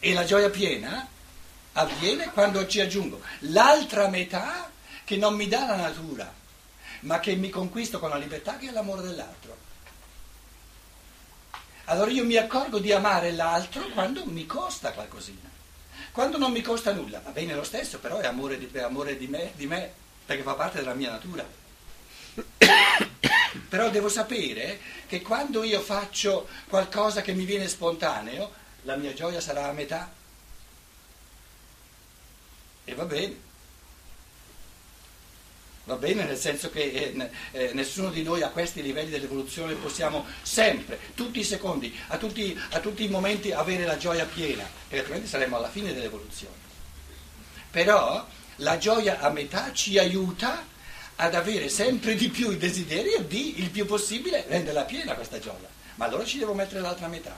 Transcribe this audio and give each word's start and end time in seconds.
E 0.00 0.12
la 0.12 0.24
gioia 0.24 0.50
piena 0.50 1.06
avviene 1.72 2.30
quando 2.30 2.66
ci 2.66 2.80
aggiungo 2.80 3.20
l'altra 3.40 4.08
metà 4.08 4.70
che 5.04 5.16
non 5.16 5.34
mi 5.34 5.46
dà 5.46 5.66
la 5.66 5.76
natura, 5.76 6.32
ma 7.00 7.20
che 7.20 7.34
mi 7.34 7.50
conquisto 7.50 7.98
con 7.98 8.10
la 8.10 8.16
libertà 8.16 8.56
che 8.56 8.68
è 8.68 8.72
l'amore 8.72 9.02
dell'altro. 9.02 9.56
Allora 11.84 12.10
io 12.10 12.24
mi 12.24 12.36
accorgo 12.36 12.78
di 12.78 12.92
amare 12.92 13.32
l'altro 13.32 13.88
quando 13.88 14.24
mi 14.24 14.46
costa 14.46 14.92
qualcosina. 14.92 15.48
Quando 16.12 16.38
non 16.38 16.52
mi 16.52 16.60
costa 16.60 16.92
nulla, 16.92 17.20
va 17.20 17.30
bene 17.30 17.54
lo 17.54 17.64
stesso, 17.64 17.98
però 17.98 18.18
è 18.18 18.26
amore 18.26 18.58
di, 18.58 18.68
è 18.72 18.80
amore 18.80 19.16
di 19.16 19.26
me, 19.26 19.52
di 19.54 19.66
me, 19.66 19.92
perché 20.24 20.42
fa 20.42 20.54
parte 20.54 20.78
della 20.78 20.94
mia 20.94 21.10
natura. 21.10 21.46
Però 23.68 23.90
devo 23.90 24.08
sapere 24.08 24.78
che 25.06 25.22
quando 25.22 25.62
io 25.62 25.80
faccio 25.80 26.48
qualcosa 26.68 27.20
che 27.20 27.32
mi 27.32 27.44
viene 27.44 27.68
spontaneo, 27.68 28.52
la 28.82 28.96
mia 28.96 29.12
gioia 29.12 29.40
sarà 29.40 29.68
a 29.68 29.72
metà. 29.72 30.12
E 32.84 32.94
va 32.94 33.04
bene. 33.04 33.48
Va 35.84 35.96
bene 35.96 36.24
nel 36.24 36.38
senso 36.38 36.70
che 36.70 36.82
eh, 36.82 37.30
eh, 37.52 37.72
nessuno 37.72 38.10
di 38.10 38.22
noi 38.22 38.42
a 38.42 38.50
questi 38.50 38.82
livelli 38.82 39.10
dell'evoluzione 39.10 39.74
possiamo 39.74 40.24
sempre, 40.42 40.98
tutti 41.14 41.40
i 41.40 41.44
secondi, 41.44 41.98
a 42.08 42.16
tutti, 42.16 42.56
a 42.70 42.80
tutti 42.80 43.02
i 43.04 43.08
momenti 43.08 43.50
avere 43.50 43.84
la 43.84 43.96
gioia 43.96 44.24
piena, 44.24 44.62
perché 44.62 44.98
altrimenti 44.98 45.28
saremmo 45.28 45.56
alla 45.56 45.70
fine 45.70 45.92
dell'evoluzione. 45.92 46.54
Però 47.70 48.24
la 48.56 48.78
gioia 48.78 49.20
a 49.20 49.30
metà 49.30 49.72
ci 49.72 49.98
aiuta 49.98 50.64
ad 51.16 51.34
avere 51.34 51.68
sempre 51.68 52.14
di 52.14 52.28
più 52.28 52.50
il 52.50 52.58
desiderio 52.58 53.20
di, 53.20 53.60
il 53.60 53.70
più 53.70 53.84
possibile, 53.84 54.44
renderla 54.46 54.84
piena 54.84 55.14
questa 55.14 55.38
gioia. 55.38 55.68
Ma 55.96 56.06
allora 56.06 56.24
ci 56.24 56.38
devo 56.38 56.54
mettere 56.54 56.80
l'altra 56.80 57.08
metà, 57.08 57.36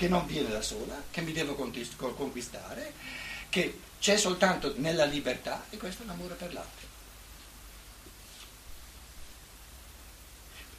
che 0.00 0.08
non 0.08 0.24
viene 0.24 0.48
da 0.48 0.62
sola, 0.62 1.02
che 1.10 1.20
mi 1.20 1.30
devo 1.30 1.54
conquistare, 1.54 2.94
che 3.50 3.80
c'è 4.00 4.16
soltanto 4.16 4.72
nella 4.76 5.04
libertà 5.04 5.66
e 5.68 5.76
questo 5.76 6.04
è 6.04 6.06
l'amore 6.06 6.36
per 6.36 6.54
l'altro. 6.54 6.88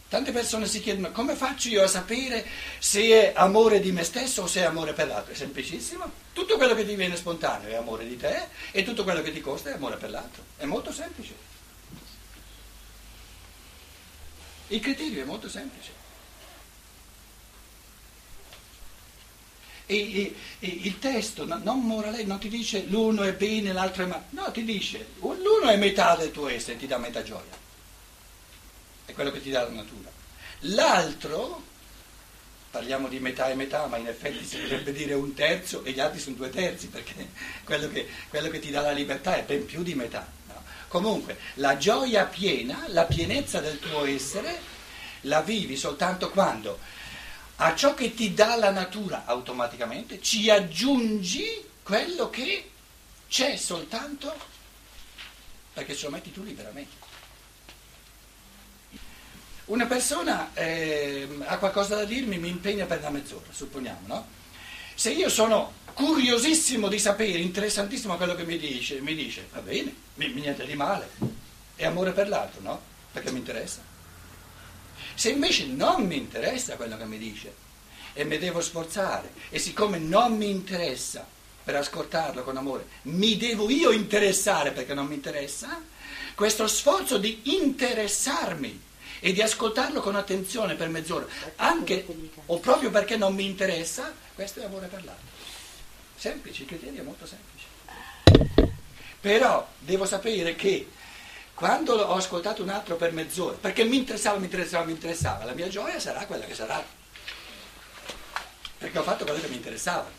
Tante 0.09 0.31
persone 0.31 0.65
si 0.65 0.81
chiedono 0.81 1.11
come 1.11 1.35
faccio 1.35 1.69
io 1.69 1.83
a 1.83 1.87
sapere 1.87 2.43
se 2.79 3.01
è 3.01 3.33
amore 3.35 3.79
di 3.79 3.91
me 3.91 4.03
stesso 4.03 4.41
o 4.41 4.47
se 4.47 4.61
è 4.61 4.63
amore 4.63 4.93
per 4.93 5.05
l'altro. 5.05 5.33
È 5.33 5.35
semplicissimo. 5.35 6.11
Tutto 6.33 6.57
quello 6.57 6.73
che 6.73 6.83
ti 6.83 6.95
viene 6.95 7.15
spontaneo 7.15 7.69
è 7.69 7.75
amore 7.75 8.07
di 8.07 8.17
te 8.17 8.47
e 8.71 8.81
tutto 8.81 9.03
quello 9.03 9.21
che 9.21 9.31
ti 9.31 9.39
costa 9.39 9.69
è 9.69 9.73
amore 9.73 9.97
per 9.97 10.09
l'altro. 10.09 10.43
È 10.57 10.65
molto 10.65 10.91
semplice. 10.91 11.35
Il 14.69 14.79
criterio 14.79 15.21
è 15.21 15.25
molto 15.25 15.47
semplice. 15.47 16.00
E, 19.93 20.35
e, 20.59 20.67
il 20.67 20.99
testo 20.99 21.45
non 21.45 21.81
morale 21.81 22.23
non 22.23 22.39
ti 22.39 22.47
dice 22.47 22.85
l'uno 22.87 23.23
è 23.23 23.33
bene, 23.33 23.73
l'altro 23.73 24.03
è 24.03 24.07
male. 24.07 24.23
No, 24.29 24.51
ti 24.51 24.63
dice 24.63 25.07
l'uno 25.19 25.69
è 25.69 25.75
metà 25.75 26.15
del 26.15 26.31
tuo 26.31 26.47
essere, 26.47 26.77
ti 26.77 26.87
dà 26.87 26.97
metà 26.97 27.23
gioia 27.23 27.61
è 29.11 29.13
quello 29.13 29.31
che 29.31 29.41
ti 29.41 29.51
dà 29.51 29.63
la 29.63 29.69
natura. 29.69 30.09
L'altro, 30.61 31.63
parliamo 32.71 33.07
di 33.07 33.19
metà 33.19 33.49
e 33.49 33.55
metà, 33.55 33.85
ma 33.85 33.97
in 33.97 34.07
effetti 34.07 34.43
si 34.43 34.57
potrebbe 34.57 34.91
dire 34.91 35.13
un 35.13 35.33
terzo 35.33 35.83
e 35.83 35.91
gli 35.91 35.99
altri 35.99 36.19
sono 36.19 36.35
due 36.35 36.49
terzi, 36.49 36.87
perché 36.87 37.29
quello 37.63 37.89
che, 37.89 38.07
quello 38.29 38.49
che 38.49 38.59
ti 38.59 38.71
dà 38.71 38.81
la 38.81 38.91
libertà 38.91 39.35
è 39.35 39.43
ben 39.43 39.65
più 39.65 39.83
di 39.83 39.93
metà. 39.93 40.27
No? 40.47 40.63
Comunque, 40.87 41.37
la 41.55 41.77
gioia 41.77 42.25
piena, 42.25 42.85
la 42.87 43.05
pienezza 43.05 43.59
del 43.59 43.79
tuo 43.79 44.05
essere, 44.05 44.69
la 45.25 45.41
vivi 45.41 45.77
soltanto 45.77 46.31
quando 46.31 46.79
a 47.63 47.75
ciò 47.75 47.93
che 47.93 48.15
ti 48.15 48.33
dà 48.33 48.55
la 48.55 48.71
natura 48.71 49.25
automaticamente 49.25 50.19
ci 50.19 50.49
aggiungi 50.49 51.63
quello 51.83 52.29
che 52.31 52.71
c'è 53.27 53.55
soltanto 53.55 54.33
perché 55.73 55.95
ce 55.95 56.05
lo 56.05 56.11
metti 56.11 56.31
tu 56.31 56.43
liberamente. 56.43 57.09
Una 59.65 59.85
persona 59.85 60.53
eh, 60.53 61.27
ha 61.45 61.57
qualcosa 61.59 61.95
da 61.95 62.03
dirmi, 62.03 62.39
mi 62.39 62.49
impegna 62.49 62.85
per 62.85 62.97
una 62.97 63.11
mezz'ora, 63.11 63.45
supponiamo, 63.51 64.07
no? 64.07 64.27
Se 64.95 65.11
io 65.11 65.29
sono 65.29 65.73
curiosissimo 65.93 66.87
di 66.89 66.99
sapere, 66.99 67.37
interessantissimo 67.37 68.17
quello 68.17 68.35
che 68.35 68.43
mi 68.43 68.57
dice, 68.57 68.99
mi 69.01 69.15
dice, 69.15 69.47
va 69.53 69.61
bene, 69.61 69.95
niente 70.15 70.65
di 70.65 70.73
male, 70.73 71.09
è 71.75 71.85
amore 71.85 72.11
per 72.11 72.27
l'altro, 72.27 72.59
no? 72.61 72.81
Perché 73.13 73.31
mi 73.31 73.37
interessa. 73.37 73.90
Se 75.15 75.29
invece 75.29 75.65
non 75.65 76.05
mi 76.05 76.17
interessa 76.17 76.75
quello 76.75 76.97
che 76.97 77.05
mi 77.05 77.17
dice 77.17 77.53
e 78.13 78.23
mi 78.23 78.37
devo 78.37 78.61
sforzare 78.61 79.31
e 79.49 79.59
siccome 79.59 79.97
non 79.97 80.35
mi 80.35 80.49
interessa 80.49 81.25
per 81.63 81.75
ascoltarlo 81.75 82.43
con 82.43 82.57
amore, 82.57 82.87
mi 83.03 83.37
devo 83.37 83.69
io 83.69 83.91
interessare 83.91 84.71
perché 84.71 84.93
non 84.93 85.05
mi 85.05 85.15
interessa, 85.15 85.81
questo 86.33 86.67
sforzo 86.67 87.17
di 87.17 87.41
interessarmi 87.55 88.89
e 89.19 89.31
di 89.33 89.41
ascoltarlo 89.41 90.01
con 90.01 90.15
attenzione 90.15 90.73
per 90.73 90.89
mezz'ora, 90.89 91.27
anche 91.57 92.05
o 92.47 92.57
proprio 92.57 92.89
perché 92.89 93.17
non 93.17 93.35
mi 93.35 93.45
interessa, 93.45 94.11
questo 94.33 94.59
è 94.61 94.65
amore 94.65 94.87
per 94.87 95.03
l'altro. 95.05 95.27
Semplice, 96.15 96.63
il 96.63 96.67
criterio 96.67 97.01
è 97.01 97.03
molto 97.03 97.27
semplice. 97.27 98.75
Però 99.19 99.67
devo 99.77 100.05
sapere 100.05 100.55
che 100.55 100.87
quando 101.53 101.93
ho 101.93 102.15
ascoltato 102.15 102.63
un 102.63 102.69
altro 102.69 102.95
per 102.95 103.13
mezz'ora, 103.13 103.55
perché 103.55 103.83
mi 103.83 103.97
interessava, 103.97 104.37
mi 104.39 104.45
interessava, 104.45 104.85
mi 104.85 104.93
interessava, 104.93 105.45
la 105.45 105.53
mia 105.53 105.67
gioia 105.67 105.99
sarà 105.99 106.25
quella 106.25 106.45
che 106.45 106.55
sarà, 106.55 106.83
perché 108.77 108.97
ho 108.97 109.03
fatto 109.03 109.25
quello 109.25 109.39
che 109.39 109.47
mi 109.47 109.57
interessava. 109.57 110.09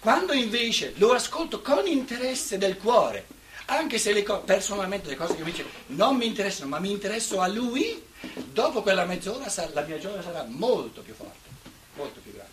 Quando 0.00 0.32
invece 0.32 0.94
lo 0.96 1.12
ascolto 1.12 1.62
con 1.62 1.86
interesse 1.86 2.58
del 2.58 2.76
cuore, 2.76 3.26
anche 3.66 3.98
se 3.98 4.12
le 4.12 4.24
co- 4.24 4.40
personalmente 4.40 5.08
le 5.08 5.14
cose 5.14 5.36
che 5.36 5.44
mi 5.44 5.52
dice 5.52 5.64
non 5.88 6.16
mi 6.16 6.26
interessano, 6.26 6.70
ma 6.70 6.80
mi 6.80 6.90
interesso 6.90 7.40
a 7.40 7.46
lui, 7.46 8.04
dopo 8.34 8.82
quella 8.82 9.04
mezz'ora 9.04 9.46
la 9.72 9.82
mia 9.82 9.98
gioia 9.98 10.22
sarà 10.22 10.44
molto 10.48 11.02
più 11.02 11.14
forte, 11.14 11.48
molto 11.94 12.18
più 12.18 12.32
grande, 12.32 12.50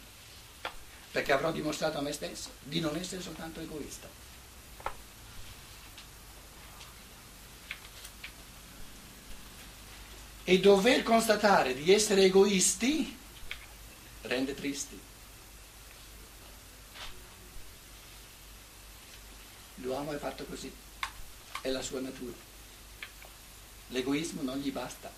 perché 1.12 1.32
avrò 1.32 1.52
dimostrato 1.52 1.98
a 1.98 2.02
me 2.02 2.12
stesso 2.12 2.50
di 2.62 2.80
non 2.80 2.96
essere 2.96 3.22
soltanto 3.22 3.60
egoista. 3.62 4.19
E 10.50 10.60
dover 10.60 11.04
constatare 11.04 11.76
di 11.76 11.94
essere 11.94 12.24
egoisti 12.24 13.16
rende 14.24 14.56
tristi. 14.56 15.00
L'uomo 19.76 20.12
è 20.12 20.18
fatto 20.18 20.46
così 20.46 20.74
è 21.62 21.70
la 21.70 21.84
sua 21.84 22.00
natura. 22.00 22.36
L'egoismo 23.90 24.42
non 24.42 24.58
gli 24.58 24.72
basta. 24.72 25.12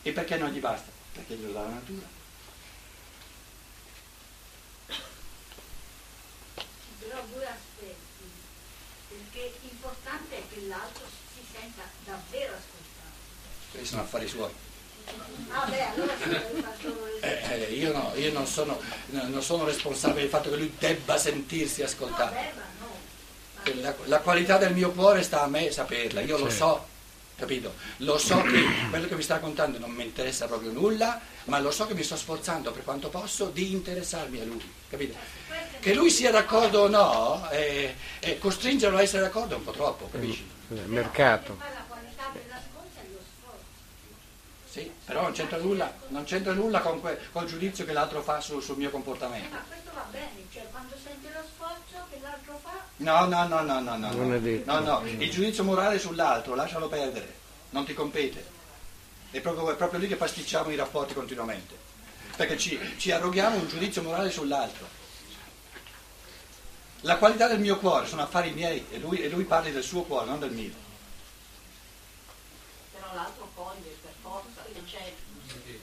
E 0.00 0.12
perché 0.12 0.38
non 0.38 0.48
gli 0.52 0.58
basta? 0.58 0.90
Perché 1.12 1.34
glielo 1.34 1.52
dà 1.52 1.60
la 1.60 1.68
natura. 1.68 2.06
Però 6.98 7.26
due 7.30 7.46
aspetti, 7.46 8.24
perché 9.08 9.52
l'importante 9.60 10.38
è 10.38 10.42
che 10.48 10.60
l'altro 10.62 11.04
si 11.04 11.21
senta 11.52 11.82
davvero 12.04 12.52
ascoltato. 12.52 13.70
Questi 13.70 13.88
sono 13.88 14.02
affari 14.02 14.28
suoi. 14.28 14.50
Ah 15.48 15.66
beh, 15.66 15.82
allora 15.82 16.14
eh, 17.20 17.40
eh, 17.50 17.72
io, 17.72 17.92
no, 17.92 18.12
io 18.14 18.32
non, 18.32 18.46
sono, 18.46 18.80
non, 19.06 19.42
sono, 19.42 19.64
responsabile 19.64 20.22
del 20.22 20.30
fatto 20.30 20.50
che 20.50 20.56
lui 20.56 20.72
debba 20.78 21.18
sentirsi 21.18 21.82
ascoltato. 21.82 22.34
No, 22.78 23.80
la, 23.80 23.94
la, 24.04 24.20
qualità 24.20 24.58
del 24.58 24.72
mio 24.72 24.92
cuore 24.92 25.22
sta 25.22 25.42
a 25.42 25.48
me 25.48 25.70
saperla, 25.70 26.20
io 26.20 26.38
lo 26.38 26.48
so, 26.48 26.86
capito? 27.36 27.74
Lo 27.98 28.16
so 28.16 28.40
che 28.42 28.64
quello 28.90 29.08
che 29.08 29.16
mi 29.16 29.22
sta 29.22 29.34
raccontando 29.34 29.78
non 29.78 29.90
mi 29.90 30.04
interessa 30.04 30.46
proprio 30.46 30.70
nulla, 30.70 31.20
ma 31.44 31.58
lo 31.58 31.70
so 31.70 31.86
che 31.86 31.94
mi 31.94 32.02
sto 32.02 32.16
sforzando 32.16 32.70
per 32.72 32.84
quanto 32.84 33.08
posso 33.08 33.46
di 33.46 33.72
interessarmi 33.72 34.40
a 34.40 34.44
lui, 34.44 34.72
capito? 34.88 35.16
Che 35.82 35.94
lui 35.94 36.10
sia 36.10 36.30
d'accordo 36.30 36.82
o 36.82 36.88
no, 36.88 37.50
eh, 37.50 37.96
eh, 38.20 38.38
costringerlo 38.38 38.98
a 38.98 39.02
essere 39.02 39.22
d'accordo 39.22 39.54
è 39.54 39.56
un 39.56 39.64
po' 39.64 39.72
troppo, 39.72 40.08
capisci? 40.12 40.48
Mercato. 40.68 41.58
Sì, 44.70 44.88
però 45.04 45.22
non 45.22 45.32
c'entra 45.32 45.58
nulla, 45.58 45.92
non 46.10 46.22
c'entra 46.22 46.52
nulla 46.52 46.78
con 46.78 47.00
que, 47.00 47.18
col 47.32 47.46
giudizio 47.46 47.84
che 47.84 47.92
l'altro 47.92 48.22
fa 48.22 48.40
sul, 48.40 48.62
sul 48.62 48.76
mio 48.76 48.90
comportamento. 48.90 49.48
Eh, 49.48 49.50
ma 49.50 49.64
questo 49.66 49.90
va 49.92 50.06
bene, 50.08 50.46
cioè 50.52 50.62
quando 50.70 50.94
sente 51.02 51.28
lo 51.34 51.42
sforzo 51.52 52.06
che 52.08 52.18
l'altro 52.22 52.60
fa... 52.62 52.78
No, 52.98 53.24
no, 53.26 53.48
no, 53.48 53.62
no, 53.62 53.80
no, 53.80 53.96
no. 53.96 54.12
Non 54.12 54.34
è 54.34 54.38
detto. 54.38 54.72
No, 54.72 54.78
no, 54.78 55.02
il 55.04 55.30
giudizio 55.32 55.64
morale 55.64 55.98
sull'altro, 55.98 56.54
lascialo 56.54 56.86
perdere, 56.86 57.34
non 57.70 57.84
ti 57.84 57.92
compete. 57.92 58.46
È 59.32 59.40
proprio, 59.40 59.72
è 59.72 59.74
proprio 59.74 59.98
lì 59.98 60.06
che 60.06 60.14
pasticciamo 60.14 60.70
i 60.70 60.76
rapporti 60.76 61.12
continuamente. 61.12 61.74
Perché 62.36 62.56
ci, 62.56 62.78
ci 62.98 63.10
arroghiamo 63.10 63.56
un 63.56 63.66
giudizio 63.66 64.00
morale 64.02 64.30
sull'altro. 64.30 65.00
La 67.02 67.16
qualità 67.16 67.48
del 67.48 67.58
mio 67.60 67.78
cuore 67.78 68.06
sono 68.06 68.22
affari 68.22 68.50
miei 68.52 68.84
e 68.90 68.98
lui, 68.98 69.20
e 69.22 69.28
lui 69.28 69.44
parli 69.44 69.72
del 69.72 69.82
suo 69.82 70.02
cuore, 70.02 70.26
non 70.26 70.38
del 70.38 70.52
mio. 70.52 70.70
Però 72.92 73.06
l'altro 73.14 73.50
coglie 73.54 73.96
per 74.00 74.12
forza, 74.22 74.62
c'è 74.86 75.12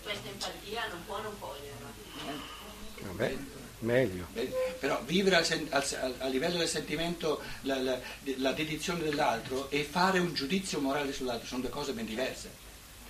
questa 0.02 0.28
empatia, 0.30 0.88
non 0.88 1.06
può 1.06 1.22
non 1.22 1.38
coglierla. 1.40 1.88
Beh, 3.16 3.38
meglio. 3.80 4.28
Però 4.80 5.02
vivere 5.04 5.36
al 5.38 5.46
sen- 5.46 5.68
al- 5.72 5.86
al- 6.02 6.16
a 6.20 6.28
livello 6.28 6.58
del 6.58 6.70
sentimento 6.70 7.42
la, 7.62 7.78
la- 7.82 8.00
la 8.38 8.52
dedizione 8.54 9.02
dell'altro 9.04 9.70
e 9.70 9.84
fare 9.84 10.20
un 10.20 10.34
giudizio 10.34 10.80
morale 10.80 11.12
sull'altro 11.12 11.48
sono 11.48 11.62
due 11.62 11.70
cose 11.70 11.92
ben 11.92 12.06
diverse. 12.06 12.50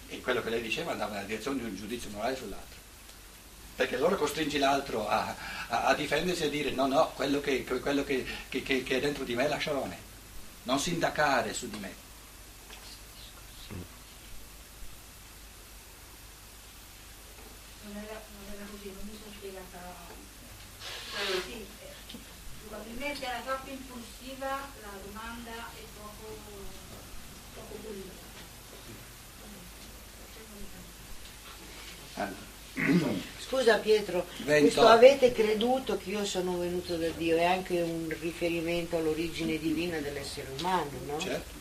E 0.08 0.20
quello 0.22 0.42
che 0.42 0.50
lei 0.50 0.62
diceva 0.64 0.92
andava 0.94 1.14
nella 1.14 1.26
direzione 1.28 1.60
di 1.60 1.66
un 1.66 1.76
giudizio 1.76 2.10
morale 2.10 2.36
sull'altro. 2.36 2.69
Perché 3.80 3.96
allora 3.96 4.18
costringi 4.18 4.58
l'altro 4.58 5.08
a, 5.08 5.34
a- 5.70 5.86
a 5.86 5.94
difendersi 5.96 6.44
e 6.44 6.48
a 6.48 6.50
dire 6.50 6.72
no, 6.72 6.86
no, 6.88 7.12
quello, 7.14 7.40
che, 7.40 7.64
quello 7.64 8.04
che- 8.04 8.26
che- 8.50 8.62
che- 8.62 8.84
è 8.84 9.00
dentro 9.00 9.24
di 9.24 9.36
me 9.36 9.48
lascialo 9.48 9.84
a 9.84 9.88
me. 9.88 9.98
Non 10.64 10.78
sindacare 10.82 11.54
su 11.54 11.70
di 11.70 11.78
me. 11.78 11.94
Non 17.86 18.04
era, 18.04 18.22
troppo 23.46 23.70
impulsiva 23.70 24.48
la 24.82 24.92
domanda 25.06 25.70
e 25.78 25.86
poco, 25.98 26.38
poco 27.56 27.76
pulita. 27.76 28.12
Allora. 32.16 32.49
Scusa 33.50 33.78
Pietro, 33.80 34.28
Vento. 34.44 34.62
questo 34.62 34.88
avete 34.88 35.32
creduto 35.32 35.98
che 35.98 36.12
io 36.12 36.24
sono 36.24 36.60
venuto 36.60 36.96
da 36.98 37.10
Dio 37.10 37.36
è 37.36 37.46
anche 37.46 37.82
un 37.82 38.16
riferimento 38.22 38.98
all'origine 38.98 39.58
divina 39.58 39.98
dell'essere 39.98 40.48
umano, 40.60 40.92
no? 41.08 41.20
Certo. 41.20 41.58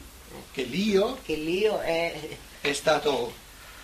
Che 0.52 0.62
l'io 0.64 1.18
Che 1.24 1.34
l'io 1.34 1.80
è, 1.80 2.14
è 2.60 2.72
stato 2.74 3.32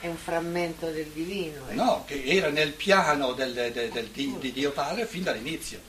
è 0.00 0.06
un 0.06 0.18
frammento 0.18 0.90
del 0.90 1.06
divino. 1.06 1.62
eh. 1.70 1.74
No, 1.74 2.04
che 2.06 2.22
era 2.26 2.50
nel 2.50 2.72
piano 2.72 3.32
del- 3.32 3.54
del- 3.54 3.90
del- 3.90 4.08
di, 4.08 4.34
di 4.38 4.52
Dio 4.52 4.70
Padre 4.72 5.06
fin 5.06 5.22
dall'inizio, 5.22 5.80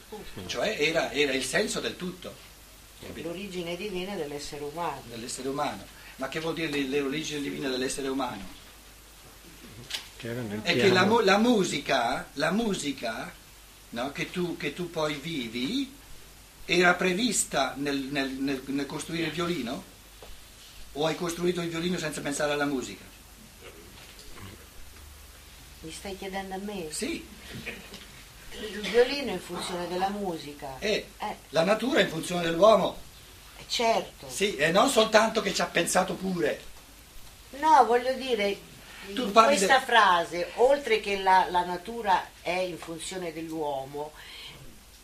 cioè 0.48 0.78
era, 0.80 1.12
era 1.12 1.34
il 1.34 1.44
senso 1.44 1.82
del 1.82 1.98
tutto? 1.98 2.34
L'origine 3.16 3.76
divina 3.76 4.16
dell'essere 4.16 4.64
umano. 4.64 5.02
dell'essere 5.10 5.50
umano. 5.50 5.86
Ma 6.16 6.30
che 6.30 6.40
vuol 6.40 6.54
dire 6.54 6.70
l'origine 7.02 7.42
divina 7.42 7.68
dell'essere 7.68 8.08
umano? 8.08 8.64
È 10.18 10.74
che 10.74 10.90
la, 10.90 11.06
la 11.24 11.38
musica, 11.38 12.28
la 12.34 12.52
musica 12.52 13.32
no, 13.90 14.12
che, 14.12 14.32
tu, 14.32 14.58
che 14.58 14.74
tu 14.74 14.90
poi 14.90 15.16
vivi 15.16 15.94
era 16.66 16.94
prevista 16.96 17.74
nel, 17.78 17.98
nel- 17.98 18.32
nel- 18.32 18.62
nel 18.66 18.86
costruire 18.86 19.28
il 19.28 19.34
violino? 19.34 19.84
O 20.94 21.06
hai 21.06 21.16
costruito 21.16 21.62
il 21.62 21.70
violino 21.70 21.98
senza 21.98 22.22
pensare 22.22 22.54
alla 22.54 22.66
musica? 22.66 23.04
Mi 25.82 25.92
stai 25.92 26.18
chiedendo 26.18 26.56
a 26.56 26.58
me? 26.58 26.88
Sì, 26.90 27.24
Il 28.60 28.80
violino 28.90 29.30
è 29.30 29.34
in 29.34 29.40
funzione 29.40 29.88
della 29.88 30.10
musica. 30.10 30.78
è 30.80 31.04
Eh, 31.20 31.36
la 31.50 31.64
natura 31.64 32.00
è 32.00 32.04
in 32.04 32.10
funzione 32.10 32.42
dell'uomo, 32.42 32.98
certo. 33.68 34.28
sì, 34.30 34.56
e 34.56 34.72
non 34.72 34.90
soltanto 34.90 35.42
che 35.42 35.54
ci 35.54 35.62
ha 35.62 35.66
pensato 35.66 36.16
pure. 36.16 36.60
No, 37.60 37.86
voglio 37.86 38.14
dire, 38.14 38.58
Tu 39.14 39.32
parli 39.32 39.56
questa 39.56 39.80
de- 39.80 39.86
frase, 39.86 40.52
oltre 40.56 41.00
che 41.00 41.18
la, 41.18 41.48
la 41.50 41.64
natura 41.64 42.30
è 42.42 42.52
in 42.52 42.78
funzione 42.78 43.34
dell'uomo, 43.34 44.12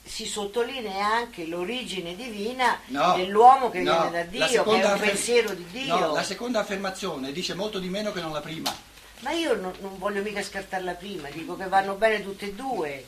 si 0.03 0.25
sottolinea 0.25 1.07
anche 1.07 1.45
l'origine 1.45 2.15
divina 2.15 2.79
No, 2.87 3.15
dell'uomo 3.15 3.69
che 3.69 3.81
no, 3.81 4.09
viene 4.09 4.11
da 4.11 4.23
Dio, 4.23 4.63
che 4.63 4.81
è 4.81 4.91
un 4.91 4.99
pensiero 4.99 5.53
di 5.53 5.65
Dio. 5.71 5.97
No, 5.97 6.13
la 6.13 6.23
seconda 6.23 6.59
affermazione 6.59 7.31
dice 7.31 7.53
molto 7.53 7.79
di 7.79 7.87
meno 7.87 8.11
che 8.11 8.21
non 8.21 8.31
la 8.31 8.41
prima. 8.41 8.75
Ma 9.19 9.31
io 9.31 9.53
non, 9.55 9.73
non 9.79 9.97
voglio 9.99 10.21
mica 10.21 10.41
scartare 10.41 10.83
la 10.83 10.95
prima, 10.95 11.29
dico 11.29 11.55
che 11.55 11.67
vanno 11.67 11.93
bene 11.95 12.23
tutte 12.23 12.47
e 12.47 12.53
due. 12.53 13.05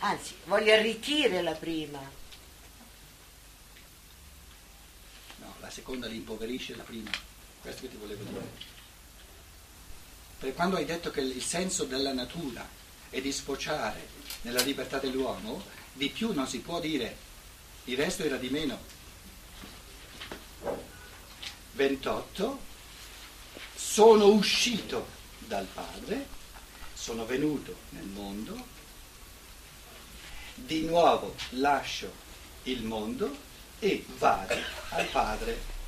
Anzi, 0.00 0.34
voglio 0.44 0.72
arricchire 0.72 1.42
la 1.42 1.52
prima. 1.52 1.98
No, 5.36 5.54
la 5.60 5.70
seconda 5.70 6.08
li 6.08 6.16
impoverisce 6.16 6.74
la 6.74 6.82
prima. 6.82 7.10
Questo 7.60 7.82
che 7.82 7.90
ti 7.90 7.96
volevo 7.96 8.24
dire. 8.24 8.69
Perché 10.40 10.54
quando 10.54 10.76
hai 10.76 10.86
detto 10.86 11.10
che 11.10 11.20
il 11.20 11.42
senso 11.42 11.84
della 11.84 12.14
natura 12.14 12.66
è 13.10 13.20
di 13.20 13.30
sfociare 13.30 14.08
nella 14.42 14.62
libertà 14.62 14.98
dell'uomo, 14.98 15.62
di 15.92 16.08
più 16.08 16.32
non 16.32 16.48
si 16.48 16.60
può 16.60 16.80
dire, 16.80 17.14
il 17.84 17.96
resto 17.96 18.24
era 18.24 18.38
di 18.38 18.48
meno. 18.48 18.78
28. 21.72 22.58
Sono 23.74 24.28
uscito 24.28 25.06
dal 25.40 25.66
Padre, 25.66 26.26
sono 26.94 27.26
venuto 27.26 27.76
nel 27.90 28.06
mondo, 28.06 28.78
di 30.54 30.82
nuovo 30.82 31.34
lascio 31.50 32.12
il 32.64 32.82
mondo 32.84 33.34
e 33.78 34.04
vado 34.18 34.56
al 34.90 35.06
Padre. 35.06 35.78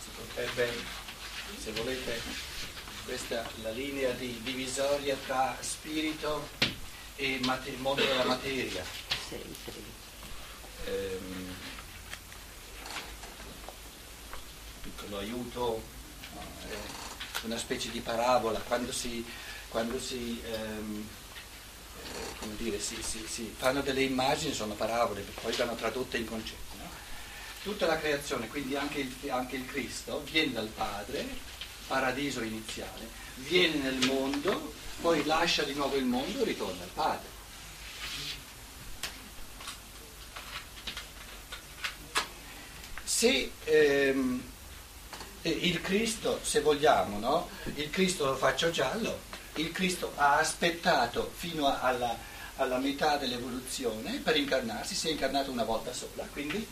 Si 0.00 0.08
potrebbe, 0.16 0.72
se 1.58 1.72
volete, 1.72 2.20
questa 3.32 3.50
la 3.62 3.70
linea 3.70 4.10
di 4.12 4.38
divisoria 4.42 5.16
tra 5.24 5.56
spirito 5.60 6.50
e 7.16 7.40
mate- 7.44 7.72
mondo 7.78 8.04
della 8.04 8.24
materia. 8.24 8.84
Ehm, 10.84 11.54
piccolo 14.82 15.18
aiuto, 15.18 15.82
una 17.44 17.56
specie 17.56 17.90
di 17.90 18.00
parabola, 18.00 18.58
quando 18.60 18.92
si, 18.92 19.24
quando 19.68 19.98
si, 19.98 20.40
ehm, 20.44 21.08
eh, 22.04 22.38
come 22.38 22.56
dire, 22.56 22.78
si, 22.80 23.02
si- 23.02 23.26
si 23.26 23.54
fanno 23.56 23.80
delle 23.80 24.02
immagini, 24.02 24.52
sono 24.52 24.74
parabole, 24.74 25.22
poi 25.40 25.52
vanno 25.52 25.74
tradotte 25.74 26.18
in 26.18 26.26
concetti. 26.26 26.76
no? 26.78 26.90
Tutta 27.62 27.86
la 27.86 27.98
creazione, 27.98 28.48
quindi 28.48 28.76
anche 28.76 29.00
il, 29.00 29.30
anche 29.30 29.56
il 29.56 29.66
Cristo, 29.66 30.22
viene 30.24 30.52
dal 30.52 30.68
Padre, 30.68 31.26
paradiso 31.86 32.42
iniziale, 32.42 33.21
viene 33.36 33.76
nel 33.76 34.06
mondo, 34.06 34.72
poi 35.00 35.24
lascia 35.24 35.62
di 35.62 35.74
nuovo 35.74 35.96
il 35.96 36.04
mondo 36.04 36.40
e 36.40 36.44
ritorna 36.44 36.82
al 36.82 36.90
Padre. 36.94 37.32
se 43.22 43.52
ehm, 43.66 44.42
eh, 45.42 45.48
il 45.48 45.80
Cristo, 45.80 46.40
se 46.42 46.60
vogliamo, 46.60 47.20
no? 47.20 47.48
il 47.76 47.88
Cristo 47.88 48.24
lo 48.24 48.34
faccio 48.34 48.72
giallo, 48.72 49.16
il 49.56 49.70
Cristo 49.70 50.12
ha 50.16 50.38
aspettato 50.38 51.30
fino 51.32 51.72
alla, 51.80 52.16
alla 52.56 52.78
metà 52.78 53.18
dell'evoluzione 53.18 54.14
per 54.24 54.36
incarnarsi, 54.36 54.96
si 54.96 55.06
è 55.06 55.12
incarnato 55.12 55.52
una 55.52 55.62
volta 55.62 55.92
sola, 55.92 56.26
quindi 56.32 56.66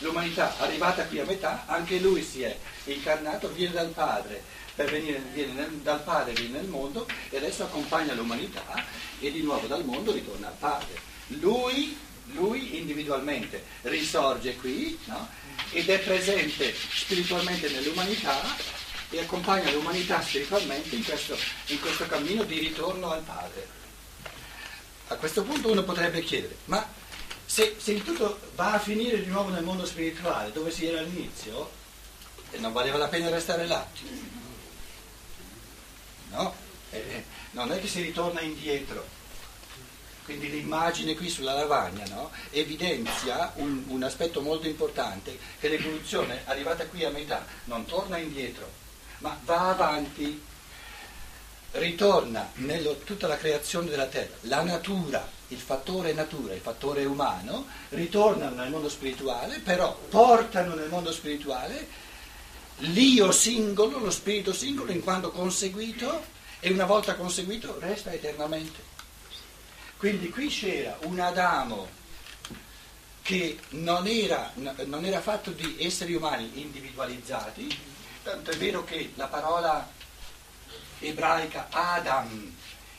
l'umanità 0.00 0.58
arrivata 0.58 1.06
qui 1.06 1.20
a 1.20 1.24
metà, 1.24 1.64
anche 1.64 1.98
lui 1.98 2.22
si 2.22 2.42
è 2.42 2.54
incarnato, 2.84 3.48
viene 3.48 3.72
dal 3.72 3.88
Padre, 3.88 4.42
per 4.74 4.90
venire, 4.90 5.20
nel- 5.32 5.80
dal 5.82 6.02
Padre 6.02 6.32
viene 6.32 6.58
nel 6.58 6.68
mondo 6.68 7.06
e 7.30 7.36
adesso 7.36 7.64
accompagna 7.64 8.14
l'umanità 8.14 8.84
e 9.20 9.30
di 9.30 9.42
nuovo 9.42 9.66
dal 9.66 9.84
mondo 9.84 10.12
ritorna 10.12 10.48
al 10.48 10.56
Padre. 10.58 11.00
Lui, 11.28 11.96
lui 12.32 12.78
individualmente 12.78 13.64
risorge 13.82 14.56
qui 14.56 14.98
no? 15.04 15.28
ed 15.70 15.88
è 15.88 15.98
presente 16.00 16.74
spiritualmente 16.74 17.68
nell'umanità 17.70 18.40
e 19.10 19.20
accompagna 19.20 19.70
l'umanità 19.70 20.20
spiritualmente 20.20 20.96
in 20.96 21.04
questo, 21.04 21.36
in 21.66 21.80
questo 21.80 22.06
cammino 22.06 22.42
di 22.42 22.58
ritorno 22.58 23.10
al 23.10 23.22
Padre. 23.22 23.82
A 25.08 25.16
questo 25.16 25.42
punto 25.42 25.70
uno 25.70 25.84
potrebbe 25.84 26.22
chiedere, 26.22 26.56
ma 26.64 26.84
se, 27.44 27.76
se 27.78 27.92
il 27.92 28.02
tutto 28.02 28.40
va 28.56 28.72
a 28.72 28.78
finire 28.78 29.22
di 29.22 29.30
nuovo 29.30 29.50
nel 29.50 29.62
mondo 29.62 29.84
spirituale 29.84 30.50
dove 30.50 30.70
si 30.70 30.86
era 30.86 30.98
all'inizio, 30.98 31.70
non 32.58 32.72
valeva 32.72 32.96
la 32.96 33.08
pena 33.08 33.28
restare 33.28 33.66
là. 33.66 33.86
No? 36.34 36.54
Eh, 36.90 36.98
eh, 36.98 37.24
non 37.52 37.72
è 37.72 37.80
che 37.80 37.86
si 37.86 38.02
ritorna 38.02 38.40
indietro. 38.40 39.22
Quindi 40.24 40.50
l'immagine 40.50 41.14
qui 41.14 41.28
sulla 41.28 41.52
lavagna 41.52 42.04
no? 42.08 42.30
evidenzia 42.50 43.52
un, 43.56 43.84
un 43.88 44.02
aspetto 44.02 44.40
molto 44.40 44.66
importante, 44.66 45.38
che 45.60 45.68
l'evoluzione 45.68 46.42
arrivata 46.46 46.86
qui 46.86 47.04
a 47.04 47.10
metà 47.10 47.44
non 47.64 47.84
torna 47.84 48.16
indietro, 48.16 48.66
ma 49.18 49.38
va 49.44 49.68
avanti, 49.68 50.42
ritorna 51.72 52.50
nello, 52.54 52.96
tutta 52.98 53.26
la 53.26 53.36
creazione 53.36 53.90
della 53.90 54.06
terra, 54.06 54.34
la 54.42 54.62
natura, 54.62 55.28
il 55.48 55.58
fattore 55.58 56.14
natura, 56.14 56.54
il 56.54 56.60
fattore 56.60 57.04
umano, 57.04 57.66
ritornano 57.90 58.56
nel 58.56 58.70
mondo 58.70 58.88
spirituale, 58.88 59.58
però 59.58 59.94
portano 60.08 60.74
nel 60.74 60.88
mondo 60.88 61.12
spirituale 61.12 61.86
l'io 62.78 63.32
singolo, 63.32 63.98
lo 63.98 64.10
spirito 64.10 64.52
singolo, 64.52 64.92
in 64.92 65.02
quanto 65.02 65.30
conseguito, 65.30 66.24
e 66.60 66.70
una 66.70 66.86
volta 66.86 67.14
conseguito 67.14 67.78
resta 67.78 68.12
eternamente. 68.12 68.92
Quindi 69.96 70.30
qui 70.30 70.48
c'era 70.48 70.98
un 71.02 71.20
Adamo 71.20 71.88
che 73.22 73.58
non 73.70 74.06
era, 74.06 74.52
non 74.54 75.04
era 75.04 75.20
fatto 75.20 75.50
di 75.50 75.76
esseri 75.78 76.14
umani 76.14 76.60
individualizzati, 76.60 77.74
tanto 78.22 78.50
è 78.50 78.56
vero 78.56 78.84
che 78.84 79.12
la 79.14 79.28
parola 79.28 79.90
ebraica 80.98 81.68
Adam 81.70 82.54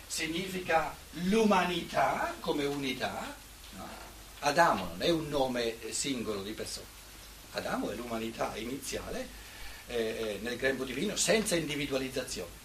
significa 0.08 0.96
l'umanità 1.24 2.34
come 2.40 2.66
unità? 2.66 3.36
Adamo 4.40 4.90
non 4.90 5.02
è 5.02 5.10
un 5.10 5.28
nome 5.28 5.78
singolo 5.92 6.42
di 6.44 6.54
persona, 6.54 6.86
Adamo 7.52 7.92
è 7.92 7.96
l'umanità 7.96 8.56
iniziale 8.56 9.44
eh, 9.88 9.96
eh 9.96 10.40
nel 10.42 10.58
grembo 10.58 10.84
divino 10.84 11.16
senza 11.16 11.56
individualizzazione. 11.56 12.64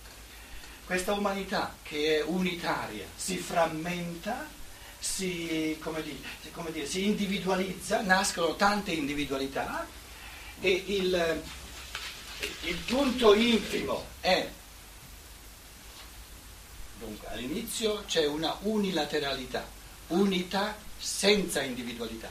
Questa 0.84 1.12
umanità 1.12 1.76
che 1.82 2.18
è 2.18 2.22
unitaria 2.22 3.06
si 3.14 3.36
frammenta, 3.36 4.48
si, 4.98 5.76
come 5.80 6.02
dire, 6.02 6.18
come 6.52 6.72
dire, 6.72 6.86
si 6.86 7.06
individualizza, 7.06 8.02
nascono 8.02 8.56
tante 8.56 8.90
individualità 8.90 9.86
e 10.60 10.84
il, 10.86 11.42
il 12.62 12.76
punto 12.86 13.34
infimo 13.34 14.04
è 14.20 14.48
Dunque, 17.00 17.28
all'inizio 17.28 18.04
c'è 18.06 18.26
una 18.26 18.54
unilateralità, 18.60 19.66
unità 20.08 20.76
senza 20.98 21.62
individualità. 21.62 22.28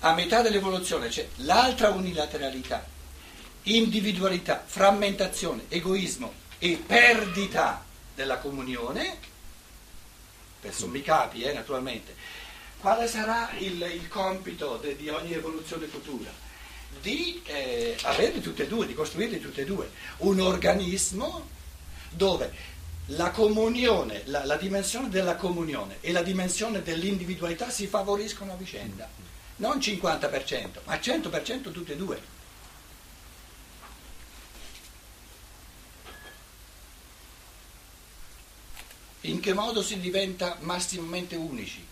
A 0.00 0.14
metà 0.14 0.40
dell'evoluzione 0.40 1.08
c'è 1.08 1.28
l'altra 1.36 1.90
unilateralità, 1.90 2.82
individualità, 3.66 4.62
frammentazione, 4.64 5.64
egoismo 5.68 6.32
e 6.58 6.82
perdita 6.84 7.84
della 8.14 8.38
comunione, 8.38 9.18
per 10.60 10.74
sommi 10.74 11.02
capi 11.02 11.42
eh, 11.42 11.52
naturalmente. 11.52 12.14
Quale 12.78 13.08
sarà 13.08 13.50
il, 13.58 13.80
il 13.80 14.08
compito 14.08 14.76
de, 14.76 14.96
di 14.96 15.08
ogni 15.08 15.32
evoluzione 15.32 15.86
futura? 15.86 16.30
Di 17.00 17.42
eh, 17.44 17.96
averli 18.02 18.40
tutte 18.40 18.64
e 18.64 18.66
due, 18.68 18.86
di 18.86 18.94
costruirli 18.94 19.40
tutte 19.40 19.62
e 19.62 19.64
due. 19.64 19.90
Un 20.18 20.40
organismo 20.40 21.48
dove 22.10 22.74
la 23.10 23.30
comunione, 23.30 24.22
la, 24.26 24.44
la, 24.44 24.56
dimensione 24.56 25.08
della 25.08 25.36
comunione 25.36 25.98
e 26.00 26.12
la 26.12 26.22
dimensione 26.22 26.82
dell'individualità 26.82 27.70
si 27.70 27.86
favoriscono 27.86 28.52
a 28.52 28.56
vicenda, 28.56 29.08
non 29.56 29.78
50%, 29.78 30.68
ma 30.84 30.94
100% 30.94 31.72
tutte 31.72 31.92
e 31.92 31.96
due. 31.96 32.34
In 39.26 39.40
che 39.40 39.54
modo 39.54 39.82
si 39.82 39.98
diventa 39.98 40.56
massimamente 40.60 41.34
unici? 41.34 41.84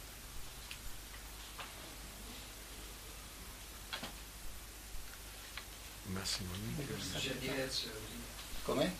Massimamente 6.04 6.92
unici. 6.92 7.90
Com'è? 8.62 8.92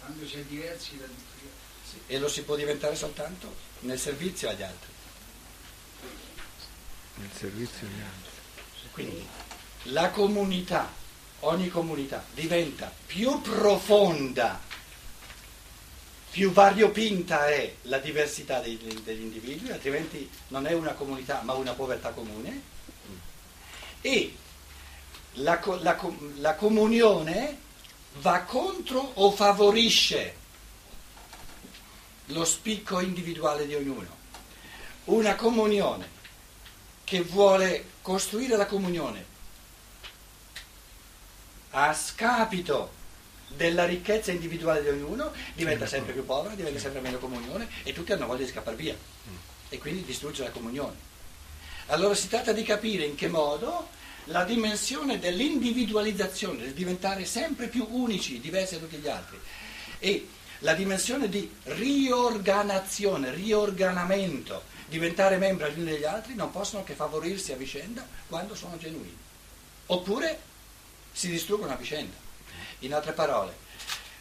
Quando 0.00 0.26
si 0.26 0.36
è 0.36 0.44
diversi 0.44 0.96
da 0.96 1.04
sì, 1.04 2.00
e 2.06 2.18
lo 2.18 2.28
si 2.28 2.42
può 2.42 2.56
diventare 2.56 2.96
soltanto 2.96 3.54
nel 3.80 4.00
servizio 4.00 4.48
agli 4.48 4.62
altri. 4.62 4.92
Nel 7.16 7.30
servizio 7.32 7.86
agli 7.86 8.00
altri. 8.00 8.30
Quindi 8.92 9.28
la 9.84 10.10
comunità, 10.10 10.90
ogni 11.40 11.68
comunità 11.68 12.24
diventa 12.32 12.90
più 13.06 13.40
profonda, 13.42 14.60
più 16.36 16.52
variopinta 16.52 17.48
è 17.48 17.76
la 17.84 17.96
diversità 17.96 18.60
dei, 18.60 18.76
degli 19.02 19.22
individui, 19.22 19.70
altrimenti 19.70 20.30
non 20.48 20.66
è 20.66 20.74
una 20.74 20.92
comunità 20.92 21.40
ma 21.40 21.54
una 21.54 21.72
povertà 21.72 22.10
comune. 22.10 22.60
E 24.02 24.36
la, 25.36 25.58
la, 25.80 25.98
la 26.34 26.54
comunione 26.56 27.58
va 28.16 28.42
contro 28.42 29.12
o 29.14 29.30
favorisce 29.30 30.36
lo 32.26 32.44
spicco 32.44 33.00
individuale 33.00 33.66
di 33.66 33.74
ognuno. 33.74 34.14
Una 35.04 35.36
comunione 35.36 36.06
che 37.04 37.22
vuole 37.22 37.92
costruire 38.02 38.58
la 38.58 38.66
comunione 38.66 39.24
a 41.70 41.94
scapito 41.94 42.95
della 43.48 43.84
ricchezza 43.84 44.32
individuale 44.32 44.82
di 44.82 44.88
ognuno 44.88 45.32
diventa 45.54 45.86
sempre 45.86 46.12
più 46.12 46.24
povera, 46.24 46.54
diventa 46.54 46.78
sempre 46.78 47.00
meno 47.00 47.18
comunione 47.18 47.68
e 47.82 47.92
tutti 47.92 48.12
hanno 48.12 48.26
voglia 48.26 48.44
di 48.44 48.50
scappare 48.50 48.76
via 48.76 48.96
e 49.68 49.78
quindi 49.78 50.04
distrugge 50.04 50.42
la 50.42 50.50
comunione. 50.50 50.94
Allora 51.86 52.14
si 52.14 52.28
tratta 52.28 52.52
di 52.52 52.62
capire 52.62 53.04
in 53.04 53.14
che 53.14 53.28
modo 53.28 53.88
la 54.26 54.44
dimensione 54.44 55.18
dell'individualizzazione, 55.18 56.62
del 56.62 56.72
diventare 56.72 57.24
sempre 57.24 57.68
più 57.68 57.86
unici, 57.88 58.40
diversi 58.40 58.74
da 58.74 58.80
tutti 58.80 58.96
gli 58.96 59.08
altri, 59.08 59.38
e 59.98 60.28
la 60.60 60.74
dimensione 60.74 61.28
di 61.28 61.48
riorganazione, 61.64 63.32
riorganamento, 63.32 64.64
diventare 64.88 65.36
membri 65.36 65.70
gli 65.72 65.80
uni 65.80 65.92
degli 65.92 66.04
altri, 66.04 66.34
non 66.34 66.50
possono 66.50 66.82
che 66.82 66.94
favorirsi 66.94 67.52
a 67.52 67.56
vicenda 67.56 68.06
quando 68.26 68.54
sono 68.54 68.76
genuini. 68.78 69.16
Oppure 69.86 70.40
si 71.12 71.28
distruggono 71.28 71.72
a 71.72 71.76
vicenda. 71.76 72.25
In 72.80 72.94
altre 72.94 73.12
parole, 73.12 73.56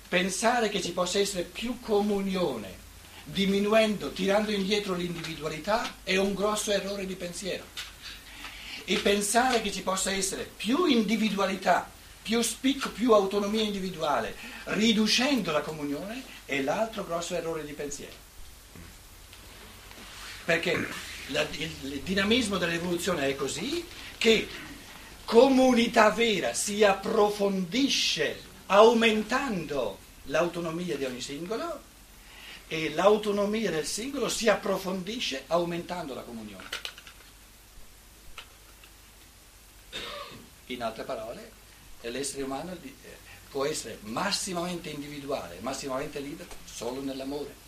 pensare 0.08 0.70
che 0.70 0.82
ci 0.82 0.92
possa 0.92 1.20
essere 1.20 1.44
più 1.44 1.80
comunione 1.80 2.84
diminuendo, 3.26 4.12
tirando 4.12 4.52
indietro 4.52 4.94
l'individualità 4.94 5.96
è 6.04 6.16
un 6.18 6.34
grosso 6.34 6.72
errore 6.72 7.06
di 7.06 7.16
pensiero. 7.16 7.64
E 8.86 8.98
pensare 8.98 9.62
che 9.62 9.72
ci 9.72 9.82
possa 9.82 10.12
essere 10.12 10.44
più 10.44 10.86
individualità 10.86 11.90
più 12.26 12.42
spicco, 12.42 12.90
più 12.90 13.12
autonomia 13.14 13.62
individuale, 13.62 14.36
riducendo 14.64 15.52
la 15.52 15.62
comunione, 15.62 16.24
è 16.46 16.60
l'altro 16.60 17.06
grosso 17.06 17.36
errore 17.36 17.64
di 17.64 17.74
pensiero. 17.74 18.14
Perché 20.44 20.88
la, 21.28 21.46
il, 21.52 21.72
il 21.84 22.02
dinamismo 22.02 22.58
dell'evoluzione 22.58 23.28
è 23.28 23.36
così 23.36 23.86
che 24.18 24.48
comunità 25.24 26.10
vera 26.10 26.56
si 26.56 26.84
approfondisce 26.84 28.45
aumentando 28.68 30.00
l'autonomia 30.24 30.98
di 30.98 31.06
ogni 31.06 31.22
singolo 31.22 31.82
e 32.68 32.90
l'autonomia 32.94 33.70
del 33.70 33.86
singolo 33.86 34.28
si 34.28 34.50
approfondisce 34.50 35.44
aumentando 35.48 36.14
la 36.14 36.22
comunione. 36.22 36.70
In 40.68 40.82
altre 40.82 41.04
parole, 41.04 41.52
l'essere 42.02 42.42
umano 42.42 42.72
eh, 42.74 42.94
può 43.50 43.66
essere 43.66 44.00
massimamente 44.02 44.90
individuale, 44.90 45.58
massimamente 45.60 46.20
libero 46.20 46.50
solo 46.66 47.02
nell'amore. 47.02 47.64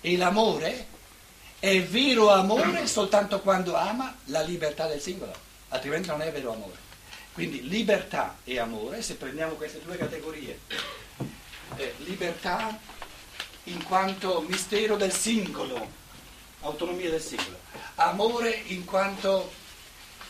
E 0.00 0.16
l'amore 0.16 0.86
è 1.60 1.80
vero 1.84 2.30
amore 2.30 2.88
soltanto 2.88 3.40
quando 3.40 3.76
ama 3.76 4.16
la 4.24 4.42
libertà 4.42 4.88
del 4.88 5.00
singolo, 5.00 5.32
altrimenti 5.68 6.08
non 6.08 6.20
è 6.20 6.32
vero 6.32 6.52
amore. 6.52 6.90
Quindi 7.32 7.66
libertà 7.66 8.36
e 8.44 8.58
amore, 8.58 9.00
se 9.00 9.14
prendiamo 9.14 9.54
queste 9.54 9.80
due 9.82 9.96
categorie, 9.96 10.60
eh, 11.76 11.94
libertà 11.98 12.78
in 13.64 13.82
quanto 13.84 14.42
mistero 14.42 14.96
del 14.96 15.12
singolo, 15.12 16.00
autonomia 16.60 17.08
del 17.08 17.22
singolo, 17.22 17.58
amore 17.94 18.50
in 18.66 18.84
quanto 18.84 19.50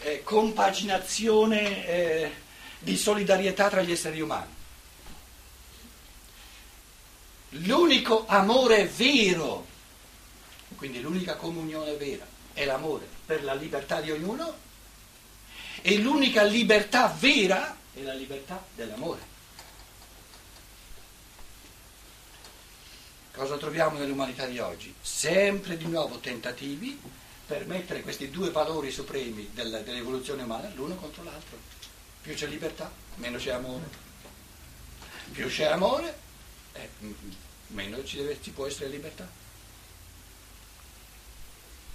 eh, 0.01 0.23
compaginazione 0.23 1.87
eh, 1.87 2.33
di 2.79 2.97
solidarietà 2.97 3.69
tra 3.69 3.83
gli 3.83 3.93
esseri 3.93 4.21
umani. 4.21 4.55
L'unico 7.51 8.27
amore 8.29 8.87
vero, 8.87 9.67
quindi 10.77 11.01
l'unica 11.01 11.35
comunione 11.35 11.97
vera, 11.97 12.27
è 12.53 12.65
l'amore 12.65 13.07
per 13.27 13.43
la 13.43 13.55
libertà 13.55 14.01
di 14.01 14.11
ognuno 14.11 14.71
e 15.81 15.99
l'unica 15.99 16.43
libertà 16.43 17.09
vera 17.09 17.77
è 17.95 18.03
la 18.03 18.15
libertà 18.15 18.65
dell'amore. 18.75 19.31
Cosa 23.33 23.57
troviamo 23.57 23.99
nell'umanità 23.99 24.45
di 24.47 24.59
oggi? 24.59 24.95
Sempre 25.01 25.79
di 25.79 25.87
nuovo 25.87 26.19
tentativi 26.19 27.01
per 27.47 27.67
mettere 27.67 28.03
questi 28.03 28.31
due 28.31 28.51
valori 28.51 28.91
supremi 28.91 29.51
del, 29.55 29.83
dell'evoluzione 29.85 30.43
umana 30.43 30.71
l'uno 30.75 30.97
contro 30.97 31.23
l'altro. 31.23 31.57
Più 32.21 32.35
c'è 32.35 32.47
libertà, 32.47 32.93
meno 33.17 33.39
c'è 33.39 33.53
amore. 33.53 33.89
Più 35.33 35.49
c'è 35.49 35.65
amore, 35.65 36.19
eh, 36.75 36.89
meno 37.69 38.05
ci, 38.05 38.19
deve, 38.19 38.39
ci 38.43 38.51
può 38.51 38.67
essere 38.67 38.91
libertà. 38.91 39.27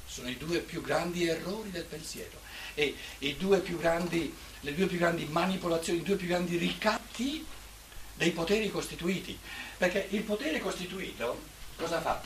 Sono 0.07 0.29
i 0.29 0.37
due 0.37 0.59
più 0.59 0.81
grandi 0.81 1.27
errori 1.27 1.69
del 1.69 1.83
pensiero 1.83 2.46
e 2.77 3.35
due 3.37 3.61
grandi, 3.63 4.33
le 4.59 4.75
due 4.75 4.85
più 4.85 4.99
grandi 4.99 5.25
manipolazioni, 5.25 5.99
i 5.99 6.03
due 6.03 6.15
più 6.15 6.27
grandi 6.27 6.57
ricatti 6.57 7.43
dei 8.13 8.31
poteri 8.31 8.69
costituiti. 8.69 9.37
Perché 9.77 10.07
il 10.11 10.21
potere 10.21 10.59
costituito 10.59 11.41
cosa 11.75 11.99
fa? 12.01 12.21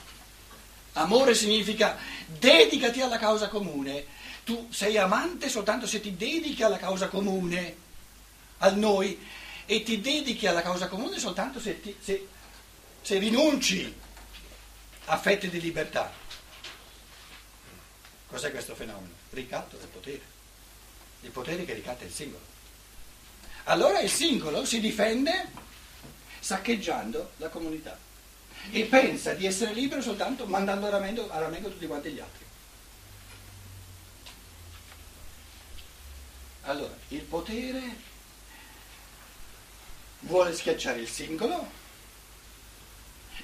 Amore 0.94 1.34
significa 1.36 1.98
dedicati 2.28 3.02
alla 3.02 3.18
causa 3.18 3.48
comune. 3.48 4.06
Tu 4.44 4.68
sei 4.72 4.98
amante 4.98 5.48
soltanto 5.48 5.88
se 5.88 6.02
ti 6.02 6.18
dedichi 6.18 6.64
alla 6.64 6.78
causa 6.78 7.08
comune, 7.08 7.76
al 8.58 8.78
noi, 8.78 9.18
e 9.66 9.84
ti 9.84 10.02
dedichi 10.02 10.48
alla 10.48 10.62
causa 10.62 10.88
comune 10.88 11.18
soltanto 11.18 11.60
se, 11.60 11.80
ti, 11.80 11.96
se, 12.02 12.28
se 13.02 13.18
rinunci 13.20 13.94
a 15.06 15.18
fette 15.18 15.50
di 15.50 15.62
libertà. 15.62 16.12
Cos'è 18.28 18.52
questo 18.52 18.76
fenomeno? 18.76 19.14
Ricatto 19.30 19.78
del 19.78 19.88
potere. 19.88 20.31
Il 21.22 21.30
potere 21.32 21.66
che 21.66 21.74
ricatta 21.74 22.04
il 22.04 22.12
singolo. 22.12 22.44
Allora 23.66 24.00
il 24.00 24.10
singolo 24.10 24.66
si 24.66 24.80
difende 24.80 25.50
saccheggiando 26.40 27.34
la 27.38 27.50
comunità 27.50 27.98
e 28.72 28.86
pensa 28.86 29.34
di 29.34 29.46
essere 29.46 29.74
libero 29.74 30.02
soltanto 30.02 30.46
mandando 30.46 30.88
a 30.88 30.90
ramengo, 30.90 31.30
a 31.30 31.40
ramengo 31.40 31.70
tutti 31.70 31.88
quanti 31.88 32.12
gli 32.12 32.20
altri. 32.20 32.46
Allora, 36.64 36.96
il 37.10 37.22
potere 37.22 37.82
vuole 40.22 40.54
schiacciare 40.54 41.00
il 41.00 41.08
singolo 41.08 41.70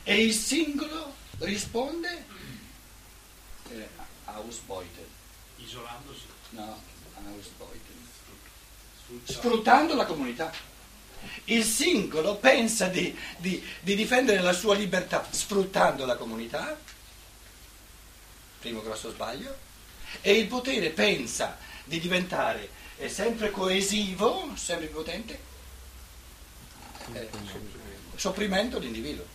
e 0.03 0.24
il 0.24 0.34
singolo 0.34 1.15
risponde 1.39 2.25
eh, 3.69 3.89
Ausbeutel. 4.25 5.07
Isolandosi. 5.57 6.25
No. 6.51 6.96
Sfruttando 9.24 9.95
la 9.95 10.05
comunità. 10.05 10.51
Il 11.45 11.63
singolo 11.63 12.36
pensa 12.36 12.88
di, 12.88 13.17
di, 13.38 13.63
di, 13.81 13.95
difendere 13.95 14.41
la 14.41 14.53
sua 14.53 14.75
libertà 14.75 15.25
sfruttando 15.29 16.05
la 16.05 16.15
comunità, 16.15 16.77
primo 18.59 18.81
grosso 18.81 19.12
sbaglio, 19.12 19.55
e 20.21 20.33
il 20.33 20.47
potere 20.47 20.89
pensa 20.89 21.57
di 21.83 22.00
diventare 22.00 22.69
eh, 22.97 23.09
sempre 23.09 23.51
coesivo, 23.51 24.51
sempre 24.55 24.88
potente, 24.88 25.39
eh, 27.13 27.29
sopprimendo 28.15 28.79
l'individuo. 28.79 29.25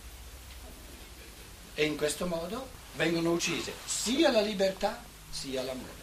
E 1.75 1.85
in 1.85 1.97
questo 1.97 2.27
modo 2.27 2.69
vengono 2.95 3.31
uccise 3.31 3.73
sia 3.85 4.31
la 4.31 4.41
libertà 4.41 5.03
sia 5.29 5.63
l'amore. 5.63 6.01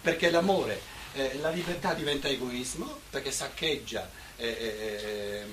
Perché 0.00 0.30
l'amore, 0.30 0.80
eh, 1.16 1.38
la 1.38 1.50
libertà 1.50 1.94
diventa 1.94 2.28
egoismo, 2.28 3.00
perché 3.10 3.30
saccheggia, 3.30 4.08
eh, 4.36 4.46
eh, 4.46 5.44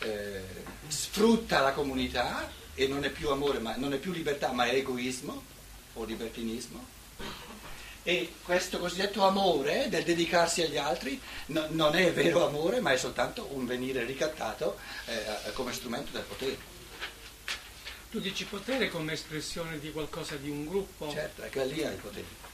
eh, 0.00 0.42
sfrutta 0.88 1.60
la 1.60 1.72
comunità 1.72 2.50
e 2.74 2.88
non 2.88 3.04
è 3.04 3.10
più 3.10 3.30
amore, 3.30 3.60
ma, 3.60 3.76
non 3.76 3.92
è 3.92 3.98
più 3.98 4.12
libertà, 4.12 4.50
ma 4.52 4.64
è 4.64 4.74
egoismo 4.74 5.42
o 5.94 6.04
libertinismo. 6.04 6.96
E 8.02 8.32
questo 8.42 8.78
cosiddetto 8.78 9.24
amore 9.24 9.88
del 9.88 10.02
dedicarsi 10.02 10.62
agli 10.62 10.78
altri 10.78 11.20
no, 11.46 11.66
non 11.70 11.94
è 11.94 12.12
vero 12.12 12.46
amore, 12.46 12.80
ma 12.80 12.92
è 12.92 12.96
soltanto 12.96 13.48
un 13.52 13.66
venire 13.66 14.04
ricattato 14.04 14.78
eh, 15.06 15.52
come 15.52 15.72
strumento 15.72 16.10
del 16.12 16.22
potere. 16.22 16.76
Tu 18.10 18.20
dici 18.20 18.44
potere 18.44 18.88
come 18.88 19.12
espressione 19.12 19.78
di 19.78 19.92
qualcosa 19.92 20.36
di 20.36 20.48
un 20.48 20.66
gruppo? 20.66 21.10
Certo, 21.10 21.42
è 21.42 21.50
che 21.50 21.64
lì 21.66 21.84
hai 21.84 21.92
il 21.92 22.00
potere. 22.00 22.47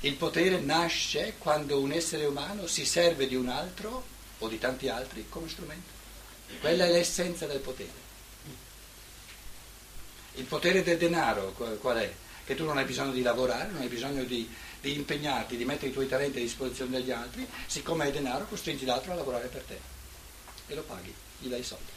Il 0.00 0.14
potere 0.14 0.60
nasce 0.60 1.34
quando 1.38 1.80
un 1.80 1.92
essere 1.92 2.24
umano 2.24 2.66
si 2.66 2.86
serve 2.86 3.26
di 3.26 3.34
un 3.34 3.48
altro 3.48 4.04
o 4.38 4.48
di 4.48 4.58
tanti 4.58 4.88
altri 4.88 5.26
come 5.28 5.48
strumento. 5.48 5.90
Quella 6.60 6.84
è 6.84 6.92
l'essenza 6.92 7.46
del 7.46 7.58
potere. 7.58 8.06
Il 10.34 10.44
potere 10.44 10.84
del 10.84 10.98
denaro 10.98 11.52
qual 11.52 11.96
è? 11.96 12.12
Che 12.44 12.54
tu 12.54 12.64
non 12.64 12.78
hai 12.78 12.84
bisogno 12.84 13.10
di 13.10 13.22
lavorare, 13.22 13.70
non 13.70 13.82
hai 13.82 13.88
bisogno 13.88 14.22
di, 14.22 14.48
di 14.80 14.94
impegnarti, 14.94 15.56
di 15.56 15.64
mettere 15.64 15.88
i 15.88 15.92
tuoi 15.92 16.08
talenti 16.08 16.38
a 16.38 16.42
disposizione 16.42 16.92
degli 16.92 17.10
altri, 17.10 17.46
siccome 17.66 18.04
hai 18.04 18.12
denaro 18.12 18.46
costringi 18.46 18.84
l'altro 18.84 19.12
a 19.12 19.16
lavorare 19.16 19.48
per 19.48 19.62
te 19.62 19.78
e 20.68 20.74
lo 20.74 20.82
paghi, 20.82 21.12
gli 21.40 21.48
dai 21.48 21.60
i 21.60 21.64
soldi. 21.64 21.90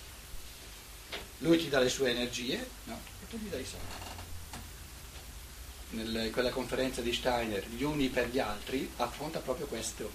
Lui 1.40 1.58
ti 1.58 1.70
dà 1.70 1.80
le 1.80 1.90
sue 1.90 2.10
energie 2.10 2.68
no? 2.86 3.00
e 3.22 3.28
tu 3.30 3.38
gli 3.38 3.48
dai 3.48 3.62
i 3.62 3.66
soldi. 3.66 4.21
In 5.94 6.30
quella 6.32 6.52
conferenza 6.52 7.02
di 7.02 7.12
Steiner, 7.12 7.68
gli 7.68 7.84
uni 7.84 8.08
per 8.08 8.30
gli 8.30 8.40
altri, 8.40 8.90
affronta 8.96 9.40
proprio 9.40 9.66
questo, 9.66 10.10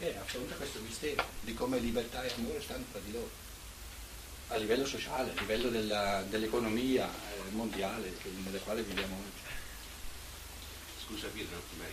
eh, 0.00 0.16
affronta 0.18 0.56
questo 0.56 0.80
mistero 0.80 1.24
di 1.42 1.54
come 1.54 1.78
libertà 1.78 2.24
e 2.24 2.32
amore 2.36 2.60
stanno 2.60 2.84
tra 2.90 3.00
di 3.04 3.12
loro, 3.12 3.30
a 4.48 4.56
livello 4.56 4.84
sociale, 4.84 5.30
a 5.30 5.40
livello 5.40 5.68
della, 5.68 6.24
dell'economia 6.28 7.08
eh, 7.08 7.50
mondiale 7.50 8.12
nella 8.42 8.58
quale 8.58 8.82
viviamo 8.82 9.14
oggi. 9.14 9.54
Scusa 11.06 11.28
Pietro, 11.28 11.62
ma 11.78 11.84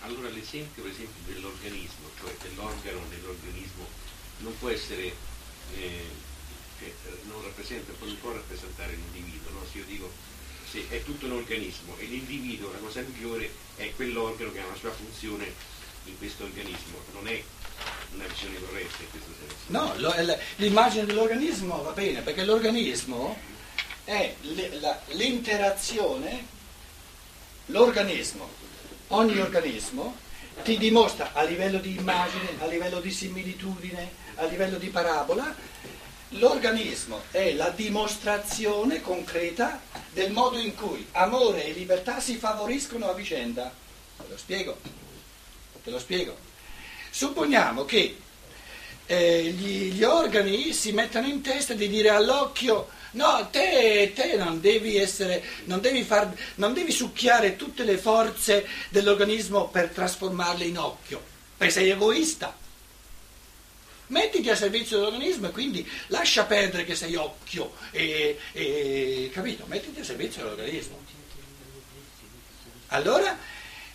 allora 0.00 0.28
l'esempio 0.30 0.82
per 0.82 0.90
esempio 0.90 1.32
dell'organismo, 1.32 2.10
cioè 2.18 2.34
dell'organo 2.42 3.06
dell'organismo, 3.08 3.86
non 4.38 4.58
può 4.58 4.70
essere 4.70 5.14
eh, 5.76 6.04
che 6.80 6.94
non 7.28 7.40
rappresenta, 7.44 7.92
non 8.00 8.18
può 8.18 8.32
rappresentare 8.32 8.94
l'individuo, 8.94 9.52
no? 9.52 9.64
se 9.70 9.78
io 9.78 9.84
dico 9.84 10.10
se 10.72 10.86
è 10.88 11.04
tutto 11.04 11.26
un 11.26 11.32
organismo 11.32 11.94
e 11.98 12.04
l'individuo, 12.04 12.72
la 12.72 12.78
cosa 12.78 13.02
migliore, 13.02 13.50
è 13.76 13.92
quell'organo 13.94 14.50
che 14.52 14.60
ha 14.60 14.64
una 14.64 14.76
sua 14.76 14.90
funzione 14.90 15.52
in 16.04 16.16
questo 16.16 16.44
organismo, 16.44 16.96
non 17.12 17.28
è 17.28 17.42
una 18.14 18.24
visione 18.24 18.58
corretta 18.58 19.02
in 19.02 19.10
questo 19.10 19.30
senso. 19.38 19.56
No, 19.66 19.92
lo, 19.96 20.14
l'immagine 20.56 21.04
dell'organismo 21.04 21.82
va 21.82 21.90
bene, 21.90 22.22
perché 22.22 22.44
l'organismo 22.44 23.38
è 24.04 24.34
l'interazione, 25.08 26.46
l'organismo, 27.66 28.48
ogni 29.08 29.38
organismo 29.40 30.16
ti 30.64 30.78
dimostra 30.78 31.34
a 31.34 31.42
livello 31.42 31.78
di 31.78 31.96
immagine, 31.96 32.48
a 32.60 32.66
livello 32.66 33.00
di 33.00 33.10
similitudine, 33.10 34.10
a 34.36 34.44
livello 34.46 34.78
di 34.78 34.88
parabola, 34.88 35.54
L'organismo 36.36 37.24
è 37.30 37.52
la 37.52 37.68
dimostrazione 37.68 39.02
concreta 39.02 39.82
del 40.12 40.32
modo 40.32 40.58
in 40.58 40.74
cui 40.74 41.06
amore 41.12 41.64
e 41.64 41.72
libertà 41.72 42.20
si 42.20 42.36
favoriscono 42.36 43.08
a 43.08 43.14
vicenda. 43.14 43.72
Te 44.16 44.24
lo 44.28 44.36
spiego. 44.36 44.78
Te 45.82 45.90
lo 45.90 45.98
spiego. 45.98 46.36
Supponiamo 47.10 47.84
che 47.84 48.16
eh, 49.06 49.42
gli, 49.44 49.92
gli, 49.92 50.04
organi 50.04 50.72
si 50.72 50.92
mettano 50.92 51.26
in 51.26 51.40
testa 51.40 51.74
di 51.74 51.88
dire 51.88 52.10
all'occhio 52.10 52.88
no, 53.12 53.48
te, 53.50 54.12
te 54.14 54.36
non 54.36 54.60
devi 54.60 54.96
essere, 54.96 55.42
non 55.64 55.80
devi, 55.80 56.02
far, 56.04 56.32
non 56.56 56.72
devi 56.72 56.92
succhiare 56.92 57.56
tutte 57.56 57.84
le 57.84 57.98
forze 57.98 58.66
dell'organismo 58.90 59.68
per 59.68 59.90
trasformarle 59.90 60.64
in 60.64 60.78
occhio, 60.78 61.20
perché 61.56 61.72
sei 61.72 61.90
egoista 61.90 62.54
mettiti 64.12 64.50
a 64.50 64.54
servizio 64.54 64.98
dell'organismo 64.98 65.48
e 65.48 65.50
quindi 65.50 65.90
lascia 66.08 66.44
perdere 66.44 66.84
che 66.84 66.94
sei 66.94 67.16
occhio, 67.16 67.72
e, 67.90 68.38
e, 68.52 69.30
capito? 69.32 69.64
Mettiti 69.66 70.00
a 70.00 70.04
servizio 70.04 70.42
dell'organismo. 70.42 71.00
Allora, 72.88 73.36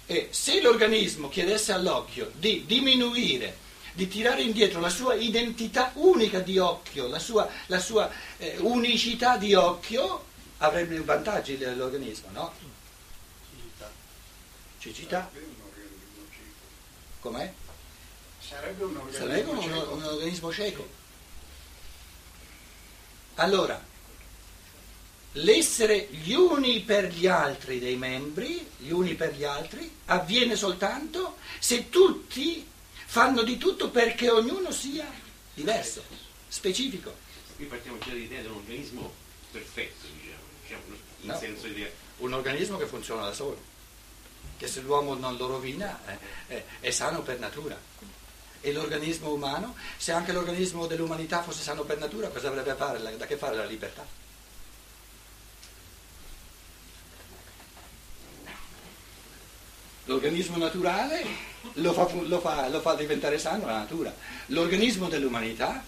eh, 0.08 0.28
se 0.32 0.60
l'organismo 0.60 1.30
chiedesse 1.30 1.72
all'occhio 1.72 2.32
di 2.36 2.66
diminuire, 2.66 3.66
di 3.94 4.08
tirare 4.08 4.42
indietro 4.42 4.80
la 4.80 4.90
sua 4.90 5.14
identità 5.14 5.92
unica 5.96 6.40
di 6.40 6.58
occhio, 6.58 7.08
la 7.08 7.20
sua, 7.20 7.48
la 7.68 7.80
sua 7.80 8.10
eh, 8.38 8.58
unicità 8.60 9.38
di 9.38 9.54
occhio, 9.54 10.26
avrebbe 10.58 11.00
vantaggi 11.02 11.58
l'organismo, 11.60 12.30
no? 12.32 12.54
Cecità. 14.80 15.30
Com'è? 17.20 17.54
Sarebbe 18.50 18.84
un 18.84 18.96
organismo, 18.96 19.26
Sarebbe 19.28 19.52
un, 19.52 19.62
cieco. 19.62 19.94
un 19.94 20.04
organismo 20.04 20.52
cieco. 20.54 20.88
Allora, 23.36 23.84
l'essere 25.34 26.08
gli 26.10 26.34
uni 26.34 26.82
per 26.82 27.12
gli 27.12 27.28
altri 27.28 27.80
dei 27.80 27.96
membri, 27.98 28.66
gli 28.78 28.90
uni 28.90 29.16
per 29.16 29.36
gli 29.36 29.44
altri, 29.44 29.92
avviene 30.06 30.56
soltanto 30.56 31.38
se 31.60 31.90
tutti 31.90 32.66
fanno 33.06 33.44
di 33.44 33.58
tutto 33.58 33.90
perché 33.90 34.30
ognuno 34.32 34.72
sia 34.72 35.06
diverso, 35.54 36.04
specifico. 36.48 37.14
Qui 37.56 37.66
partiamo 37.66 37.98
già 38.00 38.10
dall'idea 38.10 38.42
di 38.42 38.48
un 38.48 38.54
organismo 38.56 39.14
perfetto, 39.52 40.06
diciamo, 40.08 40.42
diciamo 40.62 40.84
in 41.22 41.30
No. 41.30 41.38
senso 41.38 41.68
di... 41.68 41.86
Un 42.18 42.34
organismo 42.34 42.78
che 42.78 42.86
funziona 42.88 43.24
da 43.24 43.34
solo, 43.34 43.62
che 44.58 44.68
se 44.68 44.82
l'uomo 44.82 45.14
non 45.14 45.36
lo 45.38 45.48
rovina 45.48 46.00
eh, 46.08 46.56
eh, 46.56 46.64
è 46.80 46.90
sano 46.92 47.22
per 47.22 47.40
natura. 47.40 47.80
E 48.62 48.72
l'organismo 48.74 49.32
umano, 49.32 49.76
se 49.98 50.12
anche 50.12 50.32
l'organismo 50.32 50.88
dell'umanità 50.88 51.42
fosse 51.42 51.62
sano 51.62 51.84
per 51.84 51.98
natura, 52.00 52.30
cosa 52.30 52.48
avrebbe 52.48 52.76
da 53.18 53.26
che 53.26 53.38
fare 53.38 53.56
la 53.56 53.66
libertà? 53.66 54.06
L'organismo 60.06 60.58
naturale 60.58 61.26
lo 61.74 61.92
fa, 61.94 62.08
lo 62.14 62.40
fa- 62.40 62.70
lo 62.70 62.80
fa 62.80 62.96
diventare 62.96 63.38
sano 63.38 63.66
la 63.66 63.80
natura. 63.80 64.14
L'organismo 64.48 65.10
dell'umanità 65.10 65.84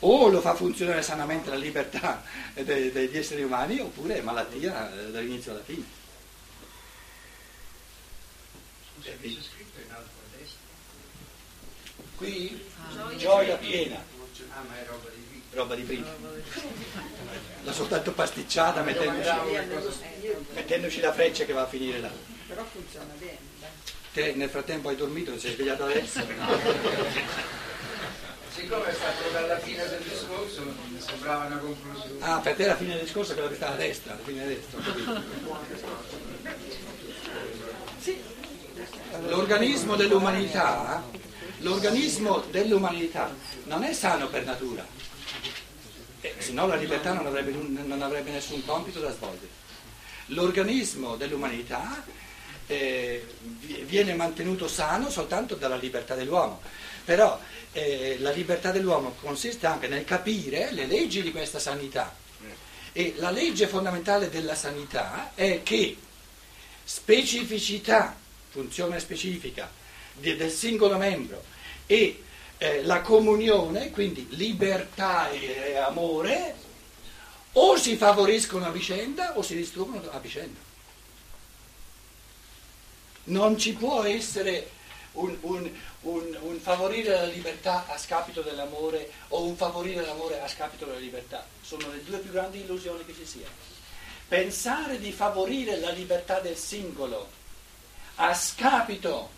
o 0.00 0.28
lo 0.28 0.40
fa 0.40 0.54
funzionare 0.54 1.02
sanamente 1.02 1.50
la 1.50 1.56
libertà 1.56 2.22
de- 2.54 2.92
degli 2.92 3.16
esseri 3.16 3.42
umani 3.42 3.78
oppure 3.78 4.16
è 4.18 4.20
malattia 4.22 4.90
eh, 4.92 5.10
dall'inizio 5.10 5.52
alla 5.52 5.62
fine. 5.62 5.84
Scusa, 8.94 9.10
mi 9.20 9.34
c'è 9.34 9.42
scritto 9.42 9.80
in 9.80 9.92
alto. 9.92 10.25
Qui 12.16 12.64
Gioia 12.92 13.16
gioia 13.18 13.56
piena. 13.56 14.02
Ah, 14.50 14.62
ma 14.66 14.78
è 14.78 14.86
roba 14.86 15.10
di 15.10 15.26
vita. 15.30 15.56
roba 15.56 15.74
di 15.74 15.82
prima. 15.82 16.06
L'ha 17.62 17.72
soltanto 17.72 18.12
pasticciata 18.12 18.82
mettendoci, 18.82 19.30
mettendoci 20.54 21.00
la 21.00 21.12
freccia 21.12 21.44
che 21.44 21.52
va 21.52 21.62
a 21.62 21.66
finire 21.66 22.00
là. 22.00 22.10
Però 22.46 22.64
funziona 22.64 23.12
bene. 23.18 23.38
Te 24.12 24.32
nel 24.34 24.48
frattempo 24.48 24.88
hai 24.88 24.96
dormito, 24.96 25.32
ti 25.32 25.40
sei 25.40 25.52
svegliato 25.52 25.84
adesso? 25.84 26.24
Siccome 28.48 28.86
è 28.86 28.94
stato 28.94 29.28
dalla 29.32 29.58
fine 29.58 29.86
del 29.86 30.00
discorso, 30.00 30.62
mi 30.62 30.98
sembrava 30.98 31.44
una 31.44 31.58
conclusione. 31.58 32.18
Ah, 32.20 32.38
per 32.38 32.54
te 32.54 32.66
la 32.66 32.76
fine 32.76 32.94
del 32.94 33.02
discorso 33.04 33.32
è 33.32 33.34
quella 33.34 33.50
che 33.50 33.56
sta 33.56 33.72
a 33.72 33.76
destra, 33.76 34.14
la 34.14 34.24
fine 34.24 34.42
a 34.42 34.46
destra. 34.46 34.80
L'organismo 39.28 39.96
dell'umanità, 39.96 41.04
l'organismo 41.58 42.44
dell'umanità 42.50 43.34
non 43.64 43.84
è 43.84 43.92
sano 43.92 44.28
per 44.28 44.44
natura, 44.44 44.86
eh, 46.20 46.34
se 46.38 46.52
no 46.52 46.66
la 46.66 46.76
libertà 46.76 47.12
non 47.12 47.26
avrebbe, 47.26 47.52
non 47.52 48.02
avrebbe 48.02 48.30
nessun 48.30 48.64
compito 48.64 49.00
da 49.00 49.12
svolgere. 49.12 49.64
L'organismo 50.26 51.16
dell'umanità 51.16 52.04
eh, 52.66 53.24
vi- 53.40 53.84
viene 53.84 54.14
mantenuto 54.14 54.66
sano 54.66 55.08
soltanto 55.08 55.54
dalla 55.54 55.76
libertà 55.76 56.14
dell'uomo, 56.14 56.60
però 57.04 57.38
eh, 57.72 58.16
la 58.20 58.30
libertà 58.30 58.72
dell'uomo 58.72 59.14
consiste 59.20 59.66
anche 59.66 59.86
nel 59.86 60.04
capire 60.04 60.72
le 60.72 60.86
leggi 60.86 61.22
di 61.22 61.30
questa 61.30 61.58
sanità. 61.58 62.24
E 62.92 63.12
la 63.18 63.30
legge 63.30 63.66
fondamentale 63.66 64.30
della 64.30 64.54
sanità 64.54 65.32
è 65.34 65.62
che 65.62 65.98
specificità, 66.82 68.16
funzione 68.48 68.98
specifica 69.00 69.70
del 70.18 70.50
singolo 70.50 70.96
membro 70.96 71.42
e 71.86 72.22
eh, 72.58 72.82
la 72.84 73.00
comunione, 73.02 73.90
quindi 73.90 74.26
libertà 74.30 75.30
e, 75.30 75.76
amore, 75.76 76.54
o 77.52 77.76
si 77.76 77.96
favoriscono 77.96 78.66
a 78.66 78.70
vicenda 78.70 79.36
o 79.36 79.42
si 79.42 79.54
distruggono 79.56 80.10
a 80.10 80.18
vicenda. 80.18 80.60
Non 83.24 83.58
ci 83.58 83.72
può 83.72 84.02
essere 84.04 84.70
un, 85.12 85.36
un- 85.40 85.70
un- 86.02 86.38
un 86.42 86.58
favorire 86.60 87.10
la 87.10 87.24
libertà 87.24 87.86
a 87.88 87.98
scapito 87.98 88.40
dell'amore 88.42 89.10
o 89.28 89.42
un 89.44 89.56
favorire 89.56 90.04
l'amore 90.04 90.40
a 90.40 90.46
scapito 90.48 90.84
della 90.84 90.98
libertà. 90.98 91.44
Sono 91.62 91.90
le 91.90 92.04
due 92.04 92.18
più 92.18 92.30
grandi 92.30 92.60
illusioni 92.60 93.04
che 93.04 93.14
ci 93.14 93.26
siano. 93.26 93.54
Pensare 94.28 94.98
di 94.98 95.10
favorire 95.12 95.78
la 95.78 95.90
libertà 95.90 96.38
del 96.40 96.56
singolo 96.56 97.28
a 98.16 98.32
scapito 98.34 99.30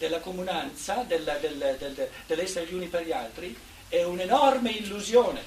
della 0.00 0.20
comunanza, 0.20 1.04
della- 1.06 1.36
del- 1.36 1.76
del- 1.78 2.08
dell'essere 2.26 2.64
gli 2.64 2.72
uni 2.72 2.86
per 2.86 3.04
gli 3.04 3.12
altri, 3.12 3.54
è 3.86 4.02
un'enorme 4.02 4.70
illusione. 4.70 5.42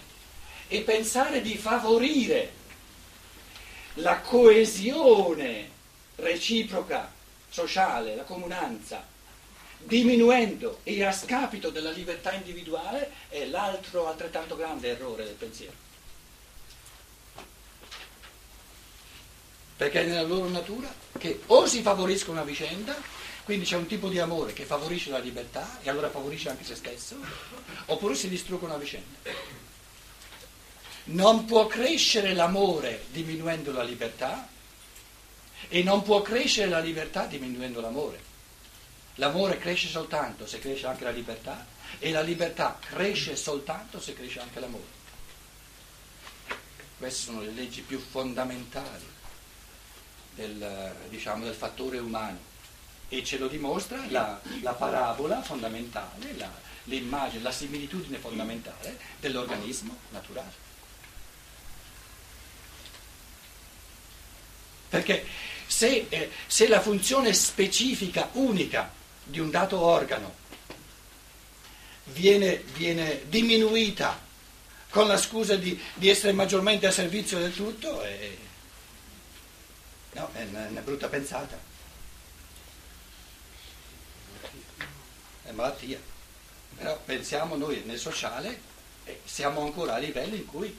E 0.67 0.81
pensare 0.81 1.41
di 1.41 1.57
favorire 1.57 2.51
la 3.95 4.19
coesione 4.19 5.69
reciproca 6.17 7.11
sociale, 7.49 8.15
la 8.15 8.23
comunanza, 8.23 9.03
diminuendo 9.79 10.81
e 10.83 11.03
a 11.03 11.11
scapito 11.11 11.71
della 11.71 11.89
libertà 11.89 12.31
individuale, 12.31 13.09
è 13.29 13.45
l'altro 13.45 14.07
altrettanto 14.07 14.55
grande 14.55 14.89
errore 14.89 15.23
del 15.23 15.33
pensiero. 15.33 15.81
Perché 19.77 20.01
è 20.01 20.05
nella 20.05 20.21
loro 20.21 20.47
natura 20.47 20.93
che 21.17 21.41
o 21.47 21.65
si 21.65 21.81
favoriscono 21.81 22.39
a 22.39 22.43
vicenda, 22.43 22.95
quindi 23.43 23.65
c'è 23.65 23.75
un 23.75 23.87
tipo 23.87 24.07
di 24.07 24.19
amore 24.19 24.53
che 24.53 24.63
favorisce 24.63 25.09
la 25.09 25.19
libertà 25.19 25.79
e 25.81 25.89
allora 25.89 26.09
favorisce 26.09 26.49
anche 26.49 26.63
se 26.63 26.75
stesso, 26.75 27.17
oppure 27.87 28.15
si 28.15 28.29
distruggono 28.29 28.75
a 28.75 28.77
vicenda. 28.77 29.17
Non 31.05 31.43
può 31.43 31.67
crescere 31.67 32.33
l'amore 32.33 33.05
diminuendo 33.11 33.73
la 33.73 33.83
libertà 33.83 34.47
e 35.67 35.83
non 35.83 36.03
può 36.03 36.21
crescere 36.21 36.69
la 36.69 36.79
libertà 36.79 37.25
diminuendo 37.25 37.81
l'amore. 37.81 38.31
L'amore 39.15 39.57
cresce 39.57 39.89
soltanto 39.89 40.47
se 40.47 40.59
cresce 40.59 40.87
anche 40.87 41.03
la 41.03 41.11
libertà 41.11 41.67
e 41.99 42.11
la 42.11 42.21
libertà 42.21 42.79
cresce 42.79 43.35
soltanto 43.35 43.99
se 43.99 44.13
cresce 44.13 44.39
anche 44.39 44.59
l'amore. 44.61 45.01
Queste 46.97 47.23
sono 47.23 47.41
le 47.41 47.51
leggi 47.51 47.81
più 47.81 47.99
fondamentali 47.99 49.11
del, 50.33 50.95
diciamo, 51.09 51.43
del 51.43 51.53
fattore 51.53 51.99
umano 51.99 52.51
e 53.13 53.23
ce 53.23 53.37
lo 53.37 53.47
dimostra 53.47 54.03
la, 54.09 54.41
la 54.61 54.73
parabola 54.73 55.43
fondamentale, 55.43 56.33
la, 56.35 56.51
l'immagine, 56.85 57.43
la 57.43 57.51
similitudine 57.51 58.17
fondamentale 58.17 58.97
dell'organismo 59.19 59.95
naturale. 60.09 60.61
Perché 64.89 65.25
se, 65.67 66.07
eh, 66.09 66.31
se 66.47 66.67
la 66.67 66.81
funzione 66.81 67.33
specifica 67.33 68.29
unica 68.33 68.91
di 69.23 69.39
un 69.39 69.51
dato 69.51 69.79
organo 69.79 70.33
viene, 72.05 72.63
viene 72.73 73.21
diminuita 73.27 74.19
con 74.89 75.07
la 75.07 75.17
scusa 75.17 75.55
di, 75.55 75.79
di 75.93 76.09
essere 76.09 76.33
maggiormente 76.33 76.87
a 76.87 76.91
servizio 76.91 77.37
del 77.37 77.53
tutto, 77.53 78.01
è, 78.01 78.35
no, 80.13 80.29
è 80.33 80.45
una, 80.45 80.67
una 80.67 80.81
brutta 80.81 81.07
pensata. 81.07 81.72
È 85.43 85.51
malattia. 85.51 85.99
Però 86.77 86.99
pensiamo 87.05 87.55
noi 87.55 87.83
nel 87.85 87.99
sociale, 87.99 88.59
eh, 89.05 89.21
siamo 89.25 89.61
ancora 89.61 89.95
a 89.95 89.97
livelli 89.97 90.37
in 90.37 90.45
cui 90.45 90.75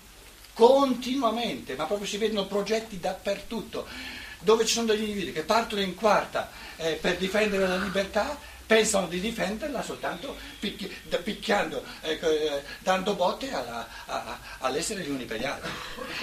continuamente, 0.53 1.74
ma 1.74 1.85
proprio 1.85 2.07
si 2.07 2.16
vedono 2.16 2.46
progetti 2.46 2.98
dappertutto, 2.98 3.87
dove 4.40 4.64
ci 4.64 4.74
sono 4.74 4.87
degli 4.87 5.03
individui 5.03 5.33
che 5.33 5.42
partono 5.42 5.81
in 5.81 5.94
quarta 5.94 6.50
eh, 6.77 6.92
per 6.94 7.16
difendere 7.16 7.66
la 7.66 7.77
libertà, 7.77 8.38
pensano 8.66 9.07
di 9.09 9.20
difenderla 9.20 9.83
soltanto 9.83 10.37
picchi- 10.59 10.92
da- 11.05 11.18
picchiando, 11.18 11.85
ecco, 12.00 12.31
eh, 12.31 12.62
dando 12.81 13.14
botte 13.14 13.53
alla- 13.53 13.88
a- 14.07 14.24
a- 14.24 14.40
all'essere 14.59 15.03
gli 15.03 15.11
uni 15.11 15.24
per 15.24 15.40
gli 15.40 15.44
altri. 15.44 15.70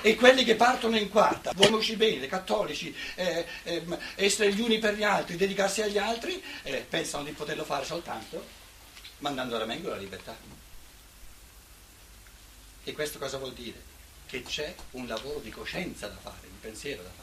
E 0.02 0.16
quelli 0.16 0.44
che 0.44 0.56
partono 0.56 0.98
in 0.98 1.10
quarta, 1.10 1.52
vogliono 1.56 1.80
bene, 1.96 2.28
cattolici, 2.28 2.96
eh, 3.16 3.46
ehm, 3.64 3.98
essere 4.16 4.54
gli 4.54 4.62
uni 4.62 4.80
per 4.80 4.96
gli 4.96 5.04
altri, 5.04 5.36
dedicarsi 5.36 5.82
agli 5.82 5.98
altri, 5.98 6.44
eh, 6.64 6.86
pensano 6.90 7.24
di 7.24 7.32
poterlo 7.32 7.64
fare 7.64 7.86
soltanto 7.86 8.60
mandando 9.20 9.56
alla 9.56 9.66
mengola 9.66 9.96
la 9.96 10.02
libertà. 10.02 10.36
E 12.84 12.94
questo 12.94 13.20
cosa 13.20 13.38
vuol 13.38 13.54
dire? 13.54 13.80
Che 14.26 14.42
c'è 14.44 14.74
un 14.92 15.06
lavoro 15.06 15.40
di 15.40 15.52
coscienza 15.52 16.08
da 16.08 16.18
fare, 16.20 16.38
di 16.42 16.58
pensiero 16.60 17.04
da 17.04 17.10
fare. 17.16 17.21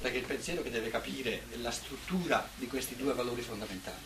Perché 0.00 0.16
è 0.16 0.20
il 0.20 0.26
pensiero 0.26 0.62
che 0.62 0.70
deve 0.70 0.90
capire 0.90 1.42
la 1.60 1.70
struttura 1.70 2.48
di 2.54 2.66
questi 2.66 2.96
due 2.96 3.12
valori 3.12 3.42
fondamentali. 3.42 3.98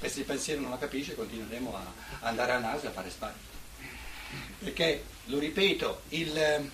E 0.00 0.08
se 0.08 0.20
il 0.20 0.26
pensiero 0.26 0.60
non 0.60 0.70
la 0.70 0.78
capisce 0.78 1.14
continueremo 1.14 1.74
a 1.74 2.26
andare 2.26 2.52
a 2.52 2.58
naso 2.58 2.84
e 2.84 2.88
a 2.88 2.92
fare 2.92 3.10
sbagli. 3.10 3.48
Perché, 4.58 5.04
lo 5.26 5.38
ripeto, 5.38 6.02
il, 6.10 6.70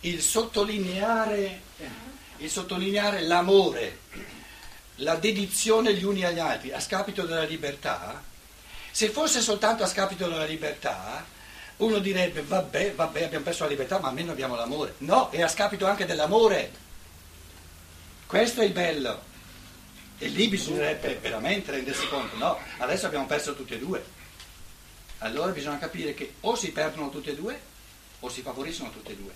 il 0.00 0.22
sottolineare, 0.22 1.60
il 2.38 2.50
sottolineare 2.50 3.22
l'amore, 3.22 3.98
la 4.96 5.16
dedizione 5.16 5.94
gli 5.94 6.04
uni 6.04 6.24
agli 6.24 6.38
altri 6.38 6.72
a 6.72 6.80
scapito 6.80 7.24
della 7.24 7.44
libertà, 7.44 8.22
se 8.90 9.08
fosse 9.08 9.40
soltanto 9.40 9.82
a 9.82 9.86
scapito 9.86 10.28
della 10.28 10.44
libertà, 10.44 11.24
uno 11.78 11.98
direbbe 11.98 12.42
vabbè, 12.42 12.94
vabbè, 12.94 13.24
abbiamo 13.24 13.44
perso 13.44 13.64
la 13.64 13.70
libertà, 13.70 13.98
ma 13.98 14.08
almeno 14.08 14.32
abbiamo 14.32 14.54
l'amore. 14.54 14.94
No, 14.98 15.30
è 15.30 15.42
a 15.42 15.48
scapito 15.48 15.86
anche 15.86 16.06
dell'amore. 16.06 16.81
Questo 18.32 18.62
è 18.62 18.64
il 18.64 18.72
bello. 18.72 19.22
E 20.16 20.26
lì 20.28 20.48
bisognerebbe 20.48 21.16
veramente 21.16 21.70
rendersi 21.70 22.08
conto, 22.08 22.34
no, 22.38 22.58
adesso 22.78 23.04
abbiamo 23.04 23.26
perso 23.26 23.54
tutti 23.54 23.74
e 23.74 23.78
due. 23.78 24.02
Allora 25.18 25.52
bisogna 25.52 25.76
capire 25.76 26.14
che 26.14 26.36
o 26.40 26.54
si 26.54 26.72
perdono 26.72 27.10
tutti 27.10 27.28
e 27.28 27.34
due 27.34 27.60
o 28.20 28.30
si 28.30 28.40
favoriscono 28.40 28.90
tutti 28.90 29.12
e 29.12 29.16
due. 29.16 29.34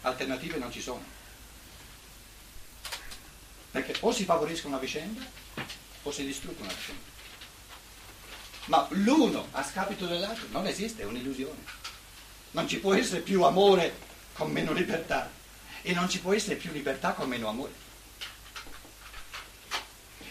Alternative 0.00 0.56
non 0.56 0.72
ci 0.72 0.80
sono. 0.80 1.04
Perché 3.72 3.94
o 4.00 4.10
si 4.10 4.24
favoriscono 4.24 4.76
a 4.76 4.78
vicenda 4.78 5.22
o 6.04 6.10
si 6.10 6.24
distruggono 6.24 6.70
a 6.70 6.72
vicenda. 6.72 7.02
Ma 8.68 8.86
l'uno 8.92 9.48
a 9.50 9.62
scapito 9.62 10.06
dell'altro 10.06 10.46
non 10.48 10.66
esiste, 10.66 11.02
è 11.02 11.04
un'illusione. 11.04 11.62
Non 12.52 12.66
ci 12.66 12.78
può 12.78 12.94
essere 12.94 13.20
più 13.20 13.42
amore 13.42 13.98
con 14.32 14.50
meno 14.50 14.72
libertà 14.72 15.30
e 15.82 15.92
non 15.92 16.08
ci 16.08 16.20
può 16.20 16.32
essere 16.32 16.54
più 16.54 16.72
libertà 16.72 17.12
con 17.12 17.28
meno 17.28 17.48
amore. 17.48 17.87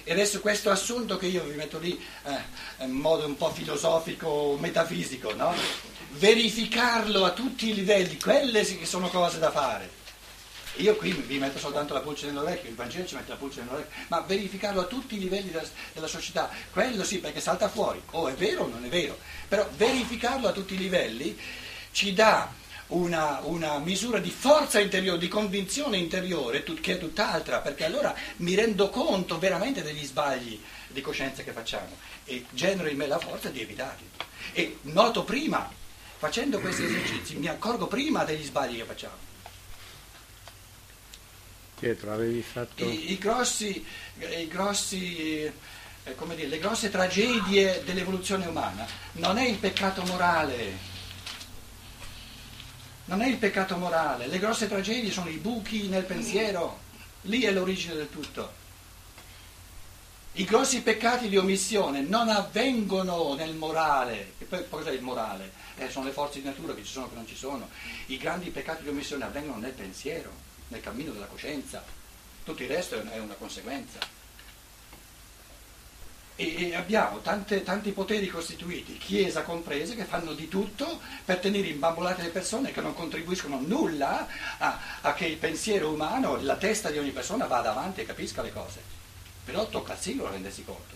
E 0.07 0.13
adesso 0.13 0.39
questo 0.39 0.69
assunto 0.69 1.17
che 1.17 1.25
io 1.25 1.43
vi 1.43 1.55
metto 1.55 1.79
lì 1.79 2.01
eh, 2.23 2.85
in 2.85 2.91
modo 2.91 3.25
un 3.25 3.35
po' 3.35 3.51
filosofico, 3.51 4.55
metafisico, 4.57 5.33
no? 5.33 5.53
verificarlo 6.11 7.25
a 7.25 7.31
tutti 7.31 7.67
i 7.67 7.73
livelli, 7.73 8.17
quelle 8.17 8.63
che 8.63 8.85
sono 8.85 9.09
cose 9.09 9.37
da 9.37 9.51
fare. 9.51 9.89
Io 10.77 10.95
qui 10.95 11.11
vi 11.11 11.39
metto 11.39 11.59
soltanto 11.59 11.93
la 11.93 11.99
pulce 11.99 12.27
nell'orecchio, 12.27 12.69
il 12.69 12.75
Vangelo 12.77 13.05
ci 13.05 13.15
mette 13.15 13.31
la 13.31 13.35
pulce 13.35 13.59
nell'orecchio, 13.59 14.05
ma 14.07 14.21
verificarlo 14.21 14.79
a 14.79 14.85
tutti 14.85 15.15
i 15.15 15.19
livelli 15.19 15.51
della, 15.51 15.67
della 15.91 16.07
società, 16.07 16.49
quello 16.71 17.03
sì 17.03 17.17
perché 17.17 17.41
salta 17.41 17.67
fuori, 17.67 18.01
o 18.11 18.29
è 18.29 18.33
vero 18.33 18.63
o 18.63 18.67
non 18.67 18.85
è 18.85 18.87
vero, 18.87 19.17
però 19.49 19.67
verificarlo 19.75 20.47
a 20.47 20.53
tutti 20.53 20.75
i 20.75 20.77
livelli 20.77 21.37
ci 21.91 22.13
dà 22.13 22.49
una, 22.87 23.39
una 23.43 23.79
misura 23.79 24.19
di 24.19 24.29
forza 24.29 24.79
interiore, 24.79 25.17
di 25.17 25.27
convinzione 25.27 25.97
interiore, 25.97 26.63
tut- 26.63 26.79
che 26.79 26.93
è 26.93 26.97
tutt'altra, 26.97 27.59
perché 27.59 27.85
allora 27.85 28.15
mi 28.37 28.55
rendo 28.55 28.89
conto 28.89 29.39
veramente 29.39 29.81
degli 29.81 30.05
sbagli 30.05 30.59
di 30.87 31.01
coscienza 31.01 31.43
che 31.43 31.51
facciamo 31.51 31.97
e 32.25 32.45
genero 32.51 32.89
in 32.89 32.97
me 32.97 33.07
la 33.07 33.19
forza 33.19 33.49
di 33.49 33.61
evitarli. 33.61 34.09
E 34.53 34.77
noto 34.83 35.23
prima, 35.23 35.69
facendo 36.17 36.59
questi 36.59 36.83
esercizi, 36.83 37.35
mi 37.35 37.47
accorgo 37.47 37.87
prima 37.87 38.23
degli 38.23 38.43
sbagli 38.43 38.77
che 38.77 38.85
facciamo. 38.85 39.25
Pietro, 41.79 42.11
avevi 42.11 42.41
fatto... 42.41 42.83
I, 42.83 43.11
i 43.11 43.17
grossi, 43.17 43.85
i 44.17 44.47
grossi, 44.47 45.43
eh, 45.43 46.15
come 46.15 46.35
dire, 46.35 46.47
le 46.47 46.57
grosse 46.57 46.89
tragedie 46.89 47.83
dell'evoluzione 47.85 48.47
umana 48.47 48.87
non 49.13 49.37
è 49.37 49.47
il 49.47 49.57
peccato 49.57 50.03
morale, 50.03 50.95
non 53.07 53.21
è 53.21 53.27
il 53.27 53.37
peccato 53.37 53.77
morale, 53.77 54.27
le 54.27 54.39
grosse 54.39 54.67
tragedie 54.67 55.11
sono 55.11 55.29
i 55.29 55.37
buchi 55.37 55.87
nel 55.87 56.03
pensiero, 56.03 56.79
lì 57.23 57.41
è 57.41 57.51
l'origine 57.51 57.95
del 57.95 58.09
tutto. 58.09 58.65
I 60.33 60.43
grossi 60.43 60.81
peccati 60.81 61.29
di 61.29 61.37
omissione 61.37 62.01
non 62.01 62.27
avvengono 62.29 63.33
nel 63.33 63.55
morale, 63.55 64.33
e 64.37 64.45
poi 64.45 64.67
cos'è 64.69 64.91
il 64.91 65.01
morale? 65.01 65.51
Eh, 65.77 65.89
sono 65.89 66.05
le 66.05 66.11
forze 66.11 66.39
di 66.39 66.45
natura 66.45 66.75
che 66.75 66.83
ci 66.83 66.91
sono 66.91 67.05
o 67.05 67.09
che 67.09 67.15
non 67.15 67.27
ci 67.27 67.35
sono. 67.35 67.69
I 68.07 68.17
grandi 68.17 68.49
peccati 68.49 68.83
di 68.83 68.89
omissione 68.89 69.23
avvengono 69.23 69.59
nel 69.59 69.71
pensiero, 69.71 70.29
nel 70.67 70.81
cammino 70.81 71.13
della 71.13 71.25
coscienza, 71.25 71.83
tutto 72.43 72.61
il 72.61 72.69
resto 72.69 73.01
è 73.09 73.19
una 73.19 73.35
conseguenza. 73.35 73.99
E, 76.39 76.75
abbiamo 76.75 77.19
tante, 77.21 77.63
tanti 77.63 77.91
poteri 77.91 78.27
costituiti, 78.27 78.97
Chiesa 78.97 79.41
comprese, 79.41 79.95
che 79.95 80.05
fanno 80.05 80.33
di 80.33 80.47
tutto 80.47 80.99
per 81.25 81.39
tenere 81.39 81.67
imbambolate 81.67 82.21
le 82.21 82.29
persone 82.29 82.71
che 82.71 82.79
non 82.79 82.93
contribuiscono 82.93 83.59
nulla 83.59 84.27
a, 84.59 84.79
a 85.01 85.13
che 85.15 85.25
il 85.25 85.37
pensiero 85.37 85.89
umano, 85.89 86.39
la 86.39 86.55
testa 86.55 86.91
di 86.91 86.99
ogni 86.99 87.09
persona 87.09 87.47
vada 87.47 87.71
avanti 87.71 88.01
e 88.01 88.05
capisca 88.05 88.43
le 88.43 88.53
cose. 88.53 88.79
Però 89.43 89.67
tocca 89.67 89.93
al 89.93 89.99
singolo 89.99 90.29
rendersi 90.29 90.63
conto, 90.63 90.95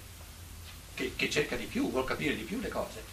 che, 0.94 1.14
che 1.16 1.28
cerca 1.32 1.56
di 1.56 1.66
più, 1.66 1.90
vuole 1.90 2.06
capire 2.06 2.36
di 2.36 2.44
più 2.44 2.60
le 2.60 2.70
cose, 2.70 3.04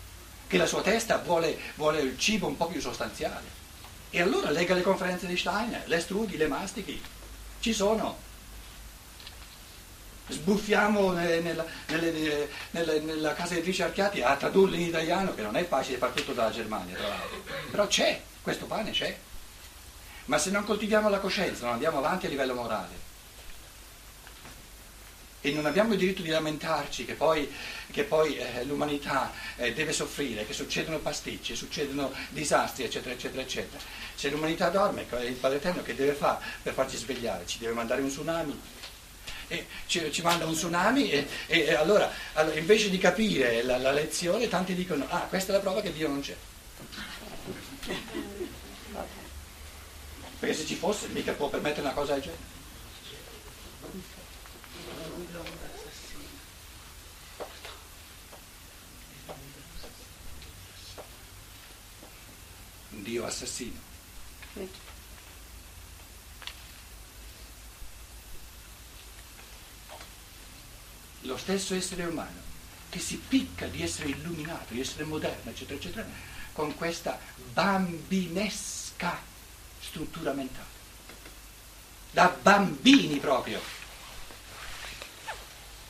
che 0.46 0.58
la 0.58 0.66
sua 0.66 0.82
testa 0.82 1.16
vuole, 1.16 1.58
vuole 1.76 2.00
il 2.00 2.18
cibo 2.18 2.46
un 2.46 2.58
po' 2.58 2.66
più 2.66 2.80
sostanziale. 2.82 3.56
E 4.10 4.20
allora 4.20 4.50
lega 4.50 4.74
le 4.74 4.82
conferenze 4.82 5.26
di 5.26 5.36
Steiner, 5.36 5.84
le 5.86 6.00
studi, 6.00 6.36
le 6.36 6.46
mastichi, 6.46 7.00
ci 7.60 7.72
sono. 7.72 8.26
Sbuffiamo 10.28 11.12
nella, 11.12 11.64
nelle, 11.88 12.48
nelle, 12.70 13.00
nella 13.00 13.34
casa 13.34 13.54
editrice 13.54 13.84
Archiati 13.84 14.20
a 14.20 14.36
tradurli 14.36 14.80
in 14.80 14.88
italiano, 14.88 15.34
che 15.34 15.42
non 15.42 15.56
è 15.56 15.66
facile 15.66 15.98
far 15.98 16.10
tutto 16.10 16.32
dalla 16.32 16.50
Germania, 16.50 16.96
tra 16.96 17.08
l'altro. 17.08 17.42
Però 17.70 17.86
c'è, 17.86 18.20
questo 18.42 18.66
pane 18.66 18.90
c'è. 18.90 19.16
Ma 20.26 20.38
se 20.38 20.50
non 20.50 20.64
coltiviamo 20.64 21.08
la 21.08 21.20
coscienza, 21.20 21.64
non 21.64 21.74
andiamo 21.74 21.98
avanti 21.98 22.26
a 22.26 22.28
livello 22.28 22.54
morale, 22.54 23.06
e 25.40 25.52
non 25.52 25.66
abbiamo 25.66 25.92
il 25.92 25.98
diritto 25.98 26.22
di 26.22 26.30
lamentarci 26.30 27.04
che 27.04 27.14
poi, 27.14 27.50
che 27.92 28.02
poi 28.02 28.36
eh, 28.36 28.64
l'umanità 28.64 29.32
eh, 29.56 29.72
deve 29.72 29.92
soffrire, 29.92 30.44
che 30.44 30.52
succedono 30.52 30.98
pasticci, 30.98 31.54
succedono 31.54 32.12
disastri, 32.30 32.84
eccetera, 32.84 33.14
eccetera, 33.14 33.42
eccetera. 33.42 33.82
Se 34.14 34.28
l'umanità 34.30 34.68
dorme, 34.68 35.06
il 35.24 35.34
Padre 35.34 35.58
Eterno 35.58 35.82
che 35.82 35.94
deve 35.94 36.12
fare 36.12 36.44
per 36.62 36.74
farci 36.74 36.96
svegliare? 36.96 37.46
Ci 37.46 37.58
deve 37.58 37.72
mandare 37.72 38.02
un 38.02 38.08
tsunami? 38.08 38.60
E 39.48 39.66
ci, 39.86 40.12
ci 40.12 40.20
manda 40.22 40.44
un 40.44 40.52
tsunami 40.52 41.10
e, 41.10 41.26
e, 41.46 41.74
allora, 41.74 42.10
allora, 42.34 42.58
invece 42.58 42.90
di 42.90 42.98
capire 42.98 43.62
la, 43.62 43.78
la 43.78 43.92
lezione 43.92 44.46
tanti 44.48 44.74
dicono 44.74 45.06
ah 45.08 45.20
questa 45.20 45.52
è 45.52 45.56
la 45.56 45.62
prova 45.62 45.80
che 45.80 45.92
Dio 45.92 46.08
non 46.08 46.20
c'è. 46.20 46.36
Perché 50.38 50.54
se 50.54 50.66
ci 50.66 50.74
fosse 50.74 51.08
mica 51.08 51.32
può 51.32 51.48
permettere 51.48 51.80
una 51.80 51.92
cosa 51.92 52.12
del 52.12 52.22
genere. 52.22 52.56
Dio 62.90 63.24
assassino. 63.24 63.80
Lo 71.28 71.36
stesso 71.36 71.74
essere 71.74 72.06
umano 72.06 72.40
che 72.88 72.98
si 72.98 73.18
picca 73.18 73.66
di 73.66 73.82
essere 73.82 74.08
illuminato, 74.08 74.72
di 74.72 74.80
essere 74.80 75.04
moderno, 75.04 75.50
eccetera, 75.50 75.78
eccetera, 75.78 76.06
con 76.54 76.74
questa 76.74 77.20
bambinesca 77.52 79.20
struttura 79.78 80.32
mentale. 80.32 80.76
Da 82.12 82.34
bambini 82.40 83.18
proprio. 83.18 83.60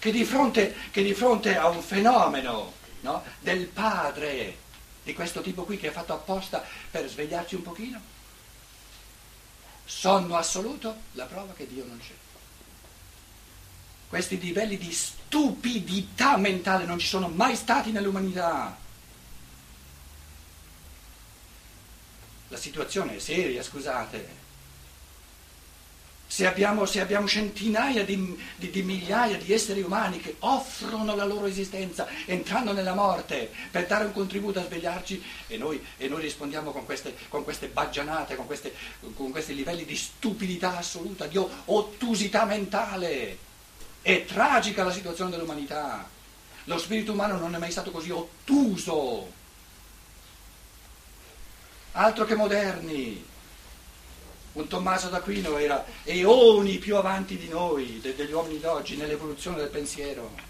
Che 0.00 0.10
di 0.10 0.24
fronte, 0.24 0.74
che 0.90 1.04
di 1.04 1.14
fronte 1.14 1.56
a 1.56 1.68
un 1.68 1.82
fenomeno 1.82 2.72
no, 3.02 3.22
del 3.38 3.66
padre 3.66 4.58
di 5.04 5.14
questo 5.14 5.40
tipo 5.40 5.62
qui 5.62 5.76
che 5.76 5.88
è 5.88 5.92
fatto 5.92 6.14
apposta 6.14 6.64
per 6.90 7.08
svegliarci 7.08 7.54
un 7.54 7.62
pochino, 7.62 8.00
sonno 9.84 10.36
assoluto, 10.36 10.96
la 11.12 11.26
prova 11.26 11.52
che 11.52 11.68
Dio 11.68 11.84
non 11.84 12.00
c'è. 12.00 12.26
Questi 14.08 14.40
livelli 14.40 14.78
di 14.78 14.90
stupidità 14.90 16.38
mentale 16.38 16.86
non 16.86 16.98
ci 16.98 17.06
sono 17.06 17.28
mai 17.28 17.54
stati 17.54 17.90
nell'umanità. 17.90 18.76
La 22.48 22.56
situazione 22.56 23.16
è 23.16 23.18
seria, 23.18 23.62
scusate. 23.62 24.46
Se 26.26 26.46
abbiamo, 26.46 26.86
se 26.86 27.00
abbiamo 27.00 27.26
centinaia 27.26 28.04
di, 28.04 28.38
di, 28.56 28.70
di, 28.70 28.82
migliaia 28.82 29.36
di 29.38 29.52
esseri 29.52 29.82
umani 29.82 30.20
che 30.20 30.36
offrono 30.40 31.14
la 31.14 31.24
loro 31.24 31.46
esistenza 31.46 32.06
entrando 32.26 32.72
nella 32.72 32.94
morte 32.94 33.50
per 33.70 33.86
dare 33.86 34.04
un 34.04 34.12
contributo 34.12 34.58
a 34.58 34.64
svegliarci 34.64 35.22
e 35.46 35.56
noi, 35.56 35.82
e 35.96 36.06
noi 36.06 36.20
rispondiamo 36.20 36.70
con 36.70 36.84
queste, 36.84 37.14
con 37.28 37.44
queste 37.44 37.68
baggianate, 37.68 38.36
con, 38.36 38.46
queste, 38.46 38.74
con 39.14 39.30
questi 39.30 39.54
livelli 39.54 39.84
di 39.84 39.96
stupidità 39.96 40.78
assoluta, 40.78 41.26
di 41.26 41.38
ottusità 41.66 42.44
mentale. 42.46 43.47
È 44.00 44.24
tragica 44.24 44.84
la 44.84 44.92
situazione 44.92 45.30
dell'umanità. 45.30 46.08
Lo 46.64 46.78
spirito 46.78 47.12
umano 47.12 47.38
non 47.38 47.54
è 47.54 47.58
mai 47.58 47.70
stato 47.70 47.90
così 47.90 48.10
ottuso. 48.10 49.32
Altro 51.92 52.24
che 52.24 52.34
moderni. 52.34 53.24
Un 54.52 54.66
Tommaso 54.66 55.08
d'Aquino 55.08 55.56
era 55.58 55.84
eoni 56.04 56.78
più 56.78 56.96
avanti 56.96 57.36
di 57.36 57.48
noi, 57.48 58.00
degli 58.00 58.32
uomini 58.32 58.58
d'oggi, 58.58 58.96
nell'evoluzione 58.96 59.58
del 59.58 59.68
pensiero. 59.68 60.47